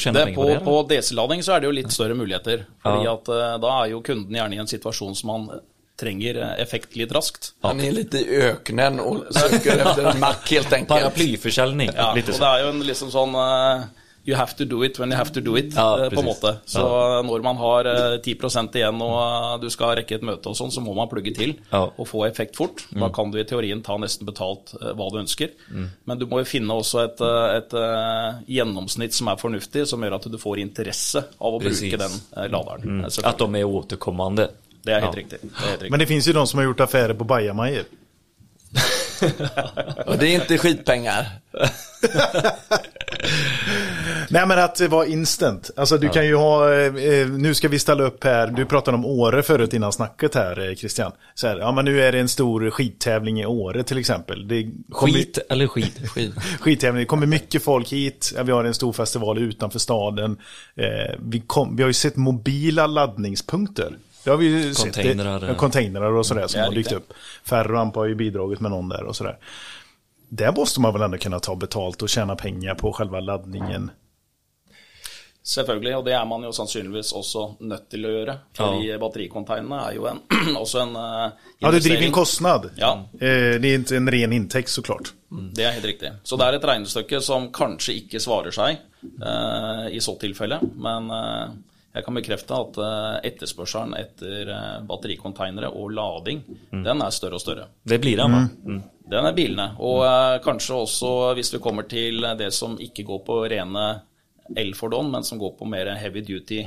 att 0.07 0.15
Det, 0.15 0.35
på, 0.35 0.57
på, 0.65 0.83
DC-lading 0.83 1.43
så 1.43 1.53
er 1.57 1.61
det 1.61 1.67
jo 1.67 1.73
litt 1.73 1.93
større 1.93 2.15
muligheter. 2.15 2.65
Fordi 2.83 3.05
Ja. 3.05 3.15
at 3.15 3.29
eh, 3.29 3.59
da 3.61 3.85
er 3.85 3.91
jo 3.91 4.01
kunden 4.03 4.35
gjerne 4.35 4.55
i 4.55 4.59
en 4.59 4.67
situasjon 4.67 5.15
som 5.17 5.27
man 5.27 5.51
trenger 6.01 6.41
eh, 6.43 6.57
effekt 6.63 6.97
litt 6.97 7.13
raskt. 7.13 7.53
Han 7.63 7.81
är 7.81 7.93
lite 7.93 8.19
i 8.19 8.43
öknen 8.43 9.01
och 9.01 9.25
söker 9.35 9.79
efter 9.79 10.05
en 10.11 10.21
mack 10.21 10.51
helt 10.51 10.73
enkelt. 10.73 10.89
Paraplyförsäljning, 10.89 11.91
Ja, 11.97 12.13
lite 12.17 12.33
og 12.33 12.39
det 12.41 12.53
er 12.55 12.63
jo 12.65 12.69
en 12.75 12.87
liksom 12.89 13.11
sånn 13.13 13.35
eh, 13.37 13.89
You 14.29 14.37
have 14.37 14.53
to 14.59 14.67
do 14.69 14.83
it 14.85 14.99
when 15.01 15.09
you 15.11 15.17
have 15.17 15.33
to 15.33 15.41
do 15.41 15.55
it, 15.57 15.73
Ja, 15.75 16.05
eh, 16.05 16.11
på 16.13 16.21
en 16.21 16.27
måte. 16.29 16.51
Så 16.69 16.81
eh, 16.85 17.23
når 17.25 17.41
man 17.43 17.57
har 17.57 17.87
eh, 17.89 18.19
10 18.21 18.35
igjen 18.77 19.01
og 19.03 19.63
du 19.63 19.71
skal 19.73 19.95
rekke 19.97 20.19
et 20.19 20.27
møte 20.29 20.51
og 20.53 20.59
sånn, 20.59 20.71
så 20.71 20.83
må 20.85 20.93
man 20.95 21.09
plugge 21.09 21.33
til 21.39 21.55
Ja. 21.73 21.87
Mm. 21.87 21.95
og 21.97 22.07
få 22.11 22.27
effekt 22.29 22.57
fort. 22.61 22.85
Da 22.93 23.09
kan 23.17 23.33
du 23.33 23.39
i 23.41 23.47
teorien 23.49 23.81
ta 23.83 23.97
nesten 23.99 24.29
betalt 24.29 24.75
hva 24.77 25.09
du 25.11 25.17
ønsker. 25.23 25.57
Men 26.05 26.21
du 26.21 26.27
må 26.29 26.43
jo 26.45 26.51
finne 26.53 26.77
også 26.77 27.01
et, 27.09 27.25
et 27.57 27.75
gjennomsnitt 28.47 29.17
som 29.17 29.29
er 29.33 29.41
fornuftig, 29.41 29.87
som 29.89 30.05
gjør 30.05 30.19
at 30.21 30.29
du 30.31 30.39
får 30.41 30.61
interesse 30.63 31.25
av 31.41 31.57
å 31.57 31.61
Precis. 31.65 31.89
bruke 31.89 32.03
den 32.05 32.53
laderen. 32.53 33.01
eh, 33.01 33.07
Att 33.07 33.13
selvfølgelig. 33.13 33.39
de 33.39 33.55
är 33.55 33.65
återkommande. 33.65 34.49
Det 34.83 34.93
er 34.93 35.01
helt 35.01 35.15
Ja. 35.17 35.21
riktig. 35.21 35.39
Det 35.43 35.49
er 35.57 35.61
helt 35.61 35.73
riktig. 35.73 35.91
Men 35.91 36.01
det 36.01 36.07
finns 36.07 36.29
ju 36.29 36.33
de 36.33 36.47
som 36.47 36.59
har 36.59 36.65
gjort 36.65 36.81
affärer 36.81 37.15
på 37.15 37.25
bajamajor. 37.25 37.85
Och 40.07 40.19
det 40.19 40.27
är 40.29 40.35
inte 40.35 40.59
skitpengar. 40.59 41.27
Nej 44.29 44.47
men 44.47 44.59
att 44.59 44.75
det 44.77 44.89
var 44.89 45.05
instant. 45.05 45.71
Alltså 45.77 45.99
du 45.99 46.09
kan 46.09 46.27
ju 46.27 46.35
ha, 46.35 46.73
eh, 46.75 46.95
eh, 46.95 47.29
nu 47.29 47.55
ska 47.55 47.69
vi 47.69 47.79
ställa 47.79 48.03
upp 48.05 48.25
här, 48.25 48.47
du 48.47 48.67
pratade 48.67 48.95
om 48.97 49.05
Åre 49.07 49.43
förut 49.43 49.75
innan 49.75 49.93
snacket 49.93 50.35
här 50.35 50.69
eh, 50.69 50.75
Christian. 50.75 51.13
Så 51.35 51.47
här, 51.47 51.59
ja 51.59 51.73
men 51.73 51.85
nu 51.85 52.03
är 52.03 52.13
det 52.13 52.19
en 52.21 52.29
stor 52.29 52.71
skittävling 52.71 53.41
i 53.41 53.47
Åre 53.47 53.83
till 53.83 53.99
exempel. 53.99 54.49
Det 54.49 54.71
kommer- 54.91 55.13
Skit 55.13 55.39
eller 55.49 55.67
skit? 55.67 56.09
Skit. 56.11 56.35
Skittävling, 56.61 57.01
det 57.01 57.07
kommer 57.07 57.27
mycket 57.27 57.63
folk 57.65 57.93
hit. 57.93 58.33
Ja, 58.37 58.43
vi 58.43 58.53
har 58.53 58.65
en 58.65 58.75
stor 58.75 58.93
festival 58.93 59.39
utanför 59.39 59.79
staden. 59.79 60.37
Eh, 60.77 61.15
vi, 61.19 61.41
kom, 61.47 61.77
vi 61.77 61.83
har 61.83 61.89
ju 61.91 61.95
sett 61.95 62.17
mobila 62.17 62.87
laddningspunkter. 62.87 63.95
Det 64.25 64.31
har 64.31 64.37
vi 64.37 64.47
ju 64.47 64.75
Containrar, 64.75 65.39
sett. 65.39 65.43
ja. 65.49 65.55
Ja, 65.55 65.59
containrar 65.59 66.13
och 66.13 66.27
sådär 66.27 66.47
som 66.47 66.59
Ja, 66.61 66.65
har 66.67 66.71
dykt 66.73 66.79
riktigt. 66.93 66.97
upp. 66.99 67.13
Ferroamp 67.45 67.95
har 67.95 68.05
ju 68.07 68.15
bidragit 68.15 68.61
med 68.61 68.71
någon 68.71 68.89
där 68.89 69.05
och 69.05 69.17
sådär. 69.17 69.39
Där 70.29 70.53
måste 70.53 70.81
man 70.81 70.93
väl 70.93 71.03
ändå 71.03 71.19
kunna 71.19 71.41
ta 71.41 71.55
betalt 71.57 72.03
och 72.03 72.09
tjäna 72.09 72.37
pengar 72.37 72.75
på 72.75 72.93
själva 72.93 73.21
laddningen. 73.21 73.91
Selvfølgelig, 75.43 75.95
og 75.97 76.05
det 76.05 76.13
er 76.15 76.25
man 76.29 76.43
jo 76.45 76.51
sannsynligvis 76.53 77.13
også 77.17 77.43
nødt 77.65 77.87
til 77.91 78.05
å 78.05 78.11
gjøre. 78.13 78.35
Fordi 78.59 78.91
batterikonteinerne 79.01 79.79
er 79.89 79.95
jo 79.97 80.05
en, 80.11 80.21
også 80.61 80.83
en 80.83 80.93
eh, 81.01 81.31
Ja, 81.65 81.71
det 81.73 81.81
driver 81.81 82.05
en 82.07 82.13
kostnad. 82.13 82.69
Ja. 82.77 82.91
Eh, 83.15 83.57
det 83.61 83.69
är 83.73 83.75
inte 83.75 83.97
en 83.97 84.11
ren 84.11 84.33
intäkt 84.33 84.69
såklart. 84.69 85.13
Det 85.57 85.65
er 85.65 85.73
helt 85.73 85.85
riktig. 85.89 86.13
Så 86.23 86.37
det 86.37 86.45
er 86.51 86.59
et 86.59 86.65
regnestykke 86.69 87.21
som 87.25 87.49
kanskje 87.57 87.97
ikke 88.03 88.21
svarer 88.21 88.53
seg 88.55 88.77
eh, 88.77 89.89
i 89.97 90.01
så 90.05 90.15
tilfelle. 90.21 90.61
Men 90.77 91.09
eh, 91.11 91.49
jeg 91.91 92.07
kan 92.07 92.15
bekrefte 92.15 92.55
at 92.55 92.77
eh, 92.85 93.31
etterspørselen 93.33 93.97
etter 93.99 94.53
eh, 94.55 94.77
batterikontainere 94.87 95.73
og 95.75 95.91
lading, 95.97 96.45
den 96.71 97.03
er 97.03 97.15
større 97.15 97.41
og 97.41 97.43
større. 97.43 97.67
Det 97.83 97.99
blir 98.03 98.21
det, 98.21 98.29
va? 98.31 98.45
Mm. 98.47 98.83
Den 99.11 99.27
er 99.27 99.35
bilene. 99.35 99.67
Og 99.83 100.05
eh, 100.07 100.37
kanskje 100.45 100.79
også 100.85 101.11
hvis 101.39 101.51
vi 101.57 101.63
kommer 101.65 101.89
til 101.91 102.23
det 102.39 102.53
som 102.55 102.79
ikke 102.79 103.07
går 103.09 103.25
på 103.27 103.41
rene 103.51 103.89
elfordon, 104.59 105.11
men 105.11 105.27
som 105.27 105.39
går 105.39 105.57
på 105.59 105.67
mer 105.71 105.93
heavy 105.99 106.23
duty 106.27 106.63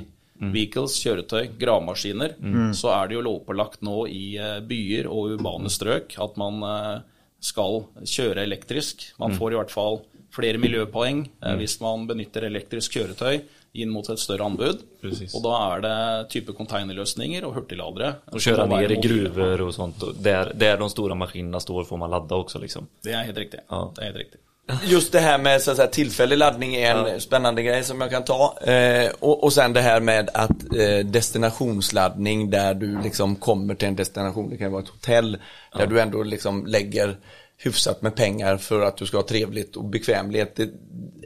vehicles, 0.52 0.98
kjøretøy, 1.04 1.54
gravemaskiner, 1.60 2.36
så 2.76 2.92
er 2.96 3.08
det 3.08 3.18
jo 3.18 3.26
lovpålagt 3.30 3.84
nå 3.86 4.06
i 4.12 4.24
eh, 4.42 4.60
byer 4.66 5.10
og 5.12 5.36
urbane 5.38 5.72
strøk 5.72 6.18
at 6.24 6.40
man 6.42 6.64
eh, 6.68 7.04
skal 7.44 7.84
kjøre 8.02 8.44
elektrisk. 8.44 9.06
Man 9.22 9.36
får 9.38 9.54
i 9.54 9.60
hvert 9.60 9.74
fall 9.74 10.02
flere 10.34 10.60
miljøpoeng 10.62 11.26
eh, 11.28 11.56
hvis 11.60 11.78
man 11.84 12.08
benytter 12.10 12.48
elektrisk 12.50 12.98
kjøretøy 12.98 13.44
inn 13.74 13.90
mot 13.90 14.10
et 14.10 14.20
større 14.20 14.46
anbud. 14.46 14.84
Precis. 15.02 15.34
Og 15.34 15.44
da 15.46 15.58
er 15.74 15.84
det 15.86 16.30
type 16.34 16.54
containerløsninger 16.54 17.46
og 17.46 17.54
hurtigladere. 17.58 18.14
Och 18.32 18.42
som 18.42 18.54
köra 18.54 18.66
må 18.66 18.78
være 18.78 18.88
ner 18.88 18.98
i 18.98 19.08
gruvor 19.08 19.62
och 19.62 19.74
sånt. 19.74 20.04
Där, 20.24 20.52
där 20.56 20.78
de 20.78 20.90
stora 20.90 21.16
maskinerna 21.16 21.60
står 21.60 21.84
får 21.84 21.98
man 21.98 22.10
ladda 22.10 22.36
också 22.36 22.60
liksom. 22.60 22.88
Det 23.04 23.12
er 23.12 23.24
helt 23.24 23.38
riktig. 23.38 23.60
Ja. 23.70 23.92
Det 23.96 24.02
er 24.02 24.06
helt 24.06 24.18
riktig. 24.18 24.40
Just 24.84 25.12
det 25.12 25.20
här 25.20 25.38
med 25.38 25.62
så 25.62 25.72
att 25.72 25.78
säga, 25.78 25.88
tillfällig 25.88 26.38
laddning 26.38 26.76
är 26.76 26.96
en 26.96 27.22
spännande 27.22 27.64
grej 27.64 27.84
som 27.84 28.02
jag 28.02 28.12
kan 28.12 28.24
ta. 28.24 28.60
Eh, 28.62 29.12
och, 29.20 29.44
och 29.44 29.54
sen 29.54 29.74
det 29.74 29.82
här 29.82 30.00
med 30.00 30.30
att 30.34 30.76
eh, 30.76 31.06
destinationsladdning 31.06 32.50
där 32.50 32.74
du 32.74 33.02
liksom 33.02 33.36
kommer 33.36 33.76
till 33.76 33.88
en 33.88 33.96
destination, 33.96 34.50
det 34.50 34.58
kan 34.58 34.72
vara 34.72 34.84
ett 34.84 34.90
hotell, 34.90 35.38
där 35.78 35.88
du 35.88 36.02
ändå 36.02 36.24
liksom 36.24 36.66
lägger 36.66 37.18
hyfsat 37.64 38.02
med 38.02 38.16
pengar 38.16 38.58
för 38.58 38.82
att 38.82 38.98
du 38.98 39.06
ska 39.06 39.18
ha 39.18 39.28
trevligt 39.28 39.76
och 39.76 39.86
bekvämlighet. 39.86 40.60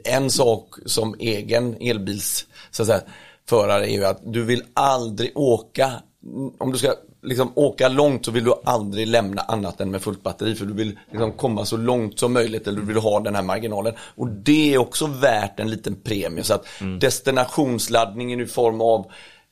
En 0.04 0.30
sak 0.30 0.74
som 0.86 1.14
egen 1.18 1.76
elbils 1.80 2.46
så 2.70 2.82
att 2.82 2.88
säga, 2.88 3.00
förare 3.48 3.90
är 3.90 3.94
ju 3.94 4.04
att 4.04 4.20
du 4.24 4.44
vill 4.44 4.62
aldrig 4.74 5.32
åka, 5.34 5.92
om 6.58 6.72
du 6.72 6.78
ska 6.78 6.94
liksom 7.22 7.52
åka 7.54 7.88
långt 7.88 8.24
så 8.24 8.30
vill 8.30 8.44
du 8.44 8.54
aldrig 8.64 9.06
lämna 9.06 9.42
annat 9.42 9.80
än 9.80 9.90
med 9.90 10.02
fullt 10.02 10.22
batteri 10.22 10.54
för 10.54 10.66
du 10.66 10.74
vill 10.74 10.98
liksom 11.10 11.32
komma 11.32 11.64
så 11.64 11.76
långt 11.76 12.18
som 12.18 12.32
möjligt 12.32 12.66
eller 12.66 12.80
du 12.80 12.86
vill 12.86 12.96
ha 12.96 13.20
den 13.20 13.34
här 13.34 13.42
marginalen. 13.42 13.94
Och 14.00 14.28
det 14.28 14.74
är 14.74 14.78
också 14.78 15.06
värt 15.06 15.60
en 15.60 15.70
liten 15.70 15.94
premie 15.94 16.44
så 16.44 16.54
att 16.54 16.66
destinationsladdningen 17.00 18.40
i 18.40 18.46
form 18.46 18.80
av 18.80 19.06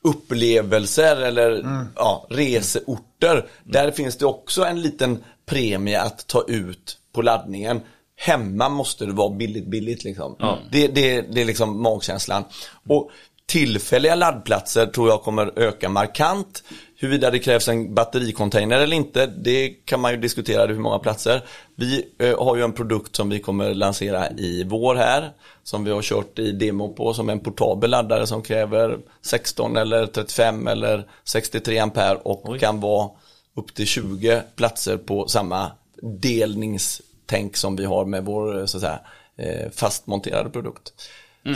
upplevelser 0.05 1.17
eller 1.17 1.67
ja, 1.97 2.27
reseorter. 2.31 3.47
Där 3.65 3.91
finns 3.91 4.17
det 4.17 4.27
också 4.27 4.65
en 4.65 4.83
liten 4.83 5.25
premie 5.47 6.01
att 6.01 6.27
ta 6.27 6.45
ut 6.49 6.99
på 7.13 7.23
laddningen. 7.23 7.81
Hemma 8.17 8.69
måste 8.69 9.07
det 9.07 9.13
vara 9.13 9.31
billigt, 9.31 9.67
billigt 9.67 10.05
liksom. 10.05 10.37
Det, 10.71 10.87
det, 10.87 11.21
det 11.21 11.41
är 11.41 11.45
liksom 11.45 11.83
magkänslan. 11.83 12.45
Och 12.89 13.11
tillfälliga 13.47 14.15
laddplatser 14.15 14.87
tror 14.87 15.09
jag 15.09 15.23
kommer 15.23 15.59
öka 15.59 15.89
markant. 15.89 16.63
Huruvida 16.99 17.31
det 17.31 17.39
krävs 17.39 17.69
en 17.69 17.95
battericontainer 17.95 18.81
eller 18.81 18.97
inte, 18.97 19.27
det 19.27 19.69
kan 19.69 20.01
man 20.01 20.13
ju 20.13 20.17
diskutera 20.17 20.67
hur 20.67 20.79
många 20.79 20.99
platser. 20.99 21.43
Vi 21.75 22.05
eh, 22.19 22.45
har 22.45 22.57
ju 22.57 22.63
en 22.63 22.73
produkt 22.73 23.17
som 23.17 23.29
vi 23.29 23.41
kommer 23.41 23.75
lansera 23.75 24.31
i 24.31 24.65
vår 24.65 24.95
här, 24.95 25.31
som 25.63 25.85
vi 25.85 25.91
har 25.91 26.03
kört 26.03 26.39
i 26.39 26.53
demo 26.53 26.95
på, 26.95 27.15
som 27.15 27.29
en 27.29 27.41
portabel 27.41 27.91
laddare 27.91 28.27
som 28.27 28.43
kräver 28.43 28.99
16 29.23 29.77
eller 29.77 30.07
35 30.07 30.69
eller 30.69 31.07
63 31.25 31.79
ampere 31.79 32.17
och 32.17 32.61
kan 32.61 32.81
vara 32.81 33.11
upp 33.57 33.75
till 33.75 33.87
20 33.87 34.43
platser 34.57 34.97
på 34.97 35.29
samma 35.29 35.71
delningstänk 36.03 37.57
som 37.57 37.77
vi 37.77 37.85
har 37.85 38.05
med 38.05 38.25
vår 38.25 38.59
eh, 38.59 38.65
så 38.65 38.77
att 38.77 38.81
säga, 38.81 39.01
eh, 39.37 39.71
fastmonterade 39.71 40.51
produkt. 40.51 40.93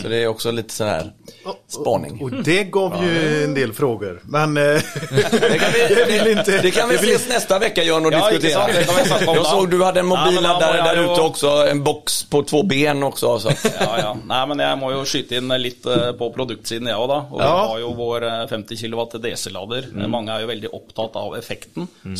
Så 0.02 0.08
det 0.08 0.16
är 0.16 0.26
också 0.26 0.50
lite 0.50 0.74
sån 0.74 0.86
här 0.88 1.12
spaning. 1.68 2.20
Och 2.22 2.30
det 2.30 2.64
gav 2.64 3.04
ju 3.04 3.44
en 3.44 3.54
del 3.54 3.72
frågor. 3.72 4.20
Men 4.24 4.56
eh, 4.56 4.62
Det 4.62 5.58
kan 5.58 5.72
vi, 5.72 5.94
Jag 6.00 6.06
vill 6.06 6.38
inte- 6.38 6.62
det 6.62 6.70
kan 6.70 6.88
vi 6.88 6.94
jag 6.94 7.02
vill 7.02 7.10
ses 7.14 7.28
nästa 7.28 7.58
vecka 7.58 7.82
Jörn 7.82 8.06
och 8.06 8.12
Ja, 8.12 8.30
diskutera. 8.30 8.66
det 8.66 9.24
Jag 9.26 9.36
då. 9.36 9.44
såg 9.44 9.70
du 9.70 9.84
hade 9.84 10.00
en 10.00 10.10
Ja, 10.10 10.24
mobilladdare 10.24 10.72
då 10.72 10.76
jag 10.78 10.96
där 10.96 11.02
ju- 11.04 11.12
ute 11.12 11.20
också, 11.20 11.46
en 11.70 11.84
box 11.84 12.24
på 12.24 12.42
två 12.42 12.62
ben 12.62 13.02
också. 13.02 13.38
Så. 13.38 13.50
Ja, 13.80 13.98
ja. 13.98 14.16
Nei, 14.26 14.46
men 14.46 14.58
jeg 14.58 14.78
må 14.78 14.92
jo 14.92 15.04
skyte 15.04 15.36
inn 15.36 15.48
litt 15.62 15.86
eh, 15.86 16.12
på 16.12 16.30
produktsiden, 16.32 16.86
jeg 16.88 16.96
òg, 16.96 17.08
da. 17.08 17.18
Og 17.30 17.38
vi 17.40 17.44
Ja. 17.44 17.66
har 17.66 17.78
jo 17.78 17.92
vår 17.96 18.24
eh, 18.28 18.46
50 18.48 18.76
kW 18.76 19.18
DC-lader. 19.18 19.86
Eh, 20.00 20.06
Mange 20.08 20.32
er 20.32 20.40
jo 20.40 20.46
veldig 20.46 20.70
opptatt 20.74 21.16
av 21.16 21.36
effekten. 21.38 21.88
Eh, 22.04 22.14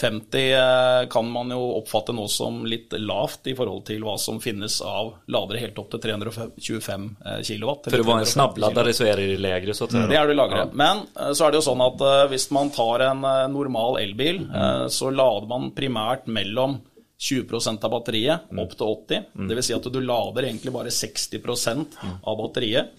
50 0.00 0.52
eh, 0.52 1.08
kan 1.08 1.30
man 1.30 1.50
jo 1.50 1.60
oppfatte 1.78 2.14
nå 2.16 2.24
som 2.28 2.62
litt 2.66 2.94
lavt 2.98 3.46
i 3.52 3.54
forhold 3.56 3.84
til 3.88 4.04
hva 4.06 4.16
som 4.20 4.40
finnes 4.40 4.78
av 4.80 5.12
ladere 5.32 5.60
helt 5.62 5.78
opp 5.78 5.90
til 5.92 6.00
325 6.00 7.08
kW. 7.42 7.90
För 7.90 8.00
att 8.00 8.06
vara 8.06 8.20
en 8.20 8.26
snabbladdare 8.26 8.92
så 8.92 9.04
är 9.04 9.16
det 9.16 9.36
lägre 9.36 9.74
så. 9.74 9.86
Det 9.86 10.16
er 10.16 10.26
du 10.26 10.34
lagre. 10.34 10.68
Men 10.72 11.04
eh, 11.20 11.32
så 11.32 11.46
er 11.46 11.52
det 11.52 11.60
jo 11.60 11.66
sånn 11.68 11.84
at 11.84 12.06
eh, 12.06 12.22
hvis 12.32 12.48
man 12.54 12.72
tar 12.74 13.04
en 13.10 13.24
eh, 13.28 13.44
normal 13.52 14.00
elbil, 14.00 14.44
eh, 14.48 14.86
så 14.88 15.12
lader 15.12 15.48
man 15.50 15.70
primært 15.76 16.26
mellom 16.26 16.80
20 17.22 17.84
av 17.84 17.90
batteriet 17.92 18.48
opp 18.58 18.72
til 18.74 18.88
80. 18.88 19.26
Det 19.48 19.54
vil 19.58 19.62
si 19.62 19.74
at 19.76 19.84
du 19.94 19.98
lader 20.02 20.48
egentlig 20.48 20.72
bare 20.74 20.90
60% 20.90 21.94
av 22.26 22.38
batteriet. 22.40 22.96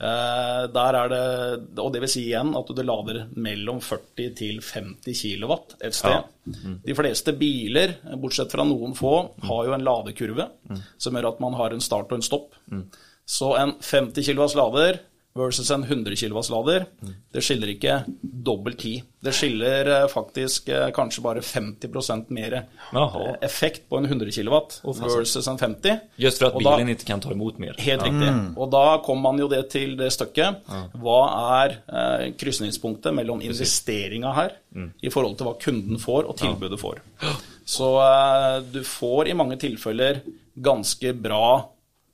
Eh, 0.00 0.62
Der 0.74 0.96
er 0.98 1.08
det, 1.12 1.78
og 1.78 1.92
det 1.92 2.00
vil 2.02 2.10
si 2.10 2.24
igjen 2.30 2.50
at 2.58 2.66
du 2.74 2.82
lader 2.82 3.26
mellom 3.36 3.78
40 3.84 4.34
til 4.40 4.58
50 4.64 5.14
kW 5.22 5.52
et 5.86 5.94
sted. 5.94 6.24
De 6.86 6.94
fleste 6.98 7.32
biler, 7.38 7.94
bortsett 8.18 8.50
fra 8.50 8.64
noen 8.66 8.96
få, 8.98 9.12
har 9.46 9.68
jo 9.68 9.76
en 9.76 9.84
ladekurve 9.86 10.48
som 10.98 11.14
gjør 11.14 11.28
at 11.34 11.40
man 11.44 11.54
har 11.54 11.70
en 11.76 11.80
start 11.84 12.10
og 12.10 12.18
en 12.18 12.26
stopp. 12.26 12.50
Så 13.30 13.52
en 13.60 13.76
50 13.78 14.24
kW 14.32 14.48
lader 14.58 14.98
versus 15.34 15.70
en 15.70 15.82
100 15.84 16.16
kW 16.16 16.40
lader, 16.50 16.84
det 17.32 17.40
skiller 17.46 17.70
ikke 17.70 18.00
dobbel 18.22 18.74
tid. 18.74 19.02
Det 19.22 19.30
skiller 19.36 19.86
eh, 19.86 20.06
faktisk 20.10 20.68
eh, 20.68 20.88
kanskje 20.96 21.22
bare 21.22 21.40
50% 21.44 22.30
mer 22.34 22.56
eh, 22.58 23.34
effekt 23.46 23.84
på 23.88 24.00
en 24.00 24.04
100 24.08 24.30
kW 24.34 24.58
versus 25.16 25.46
en 25.48 25.58
50. 25.58 25.96
Just 26.16 26.38
för 26.38 26.46
att 26.46 26.54
Och 26.54 26.62
då- 26.62 26.70
bilen 26.76 26.88
inte 26.88 27.04
kan 27.04 27.20
ta 27.20 27.30
emot 27.30 27.58
mer. 27.58 27.74
Helt 27.78 28.02
riktig. 28.02 28.28
Og 28.58 28.70
da 28.72 29.02
kommer 29.06 29.22
man 29.22 29.38
jo 29.38 29.48
det 29.48 29.62
til 29.70 29.96
det 29.96 30.10
stykket. 30.12 30.66
Hva 30.98 31.20
er 31.62 31.76
eh, 31.88 32.32
krysningspunktet 32.40 33.14
mellom 33.14 33.40
investeringa 33.42 34.32
her 34.34 34.56
i 35.02 35.10
forhold 35.10 35.36
til 35.38 35.46
hva 35.46 35.54
kunden 35.62 35.98
får 35.98 36.26
og 36.26 36.36
tilbudet 36.42 36.80
får? 36.80 37.00
Så 37.70 37.94
eh, 38.02 38.62
du 38.72 38.82
får 38.84 39.28
i 39.30 39.34
mange 39.38 39.56
tilfeller 39.62 40.20
ganske 40.60 41.12
bra 41.14 41.68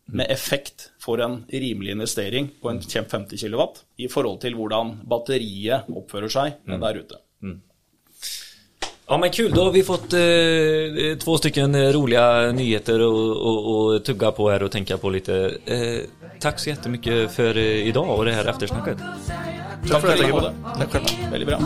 med 0.06 0.30
effekt 0.30 0.90
for 1.02 1.20
en 1.22 1.40
rimelig 1.50 1.96
investering 1.96 2.50
på 2.62 2.70
en 2.70 2.80
kjempe 2.82 3.10
50 3.10 3.42
kW 3.42 3.62
i 3.96 4.08
forhold 4.08 4.40
til 4.44 4.54
hvordan 4.58 4.96
batteriet 5.08 5.88
oppfører 5.90 6.32
seg 6.32 6.60
der 6.66 7.00
ute. 7.02 7.22
Ja 9.08 9.18
men 9.18 9.30
kul, 9.30 9.52
då 9.54 9.64
har 9.64 9.72
vi 9.72 9.82
fått 9.82 10.12
eh, 10.12 11.18
två 11.18 11.38
stycken 11.38 11.92
roliga 11.92 12.52
nyheter 12.52 13.00
och, 13.00 13.36
och, 13.36 13.76
och 13.76 14.04
tugga 14.04 14.32
på 14.32 14.50
här 14.50 14.62
och 14.62 14.72
tänka 14.72 14.98
på 14.98 15.10
lite. 15.10 15.56
Eh, 15.66 16.00
tack 16.40 16.58
så 16.58 16.68
jättemycket 16.68 17.32
för 17.32 17.56
eh, 17.56 17.62
idag 17.62 18.18
och 18.18 18.24
det 18.24 18.32
här 18.32 18.44
eftersnacket. 18.44 18.98
Tack 19.90 20.02
fikk 20.02 20.32
det. 20.92 21.30
Veldig 21.30 21.46
bra. 21.46 21.58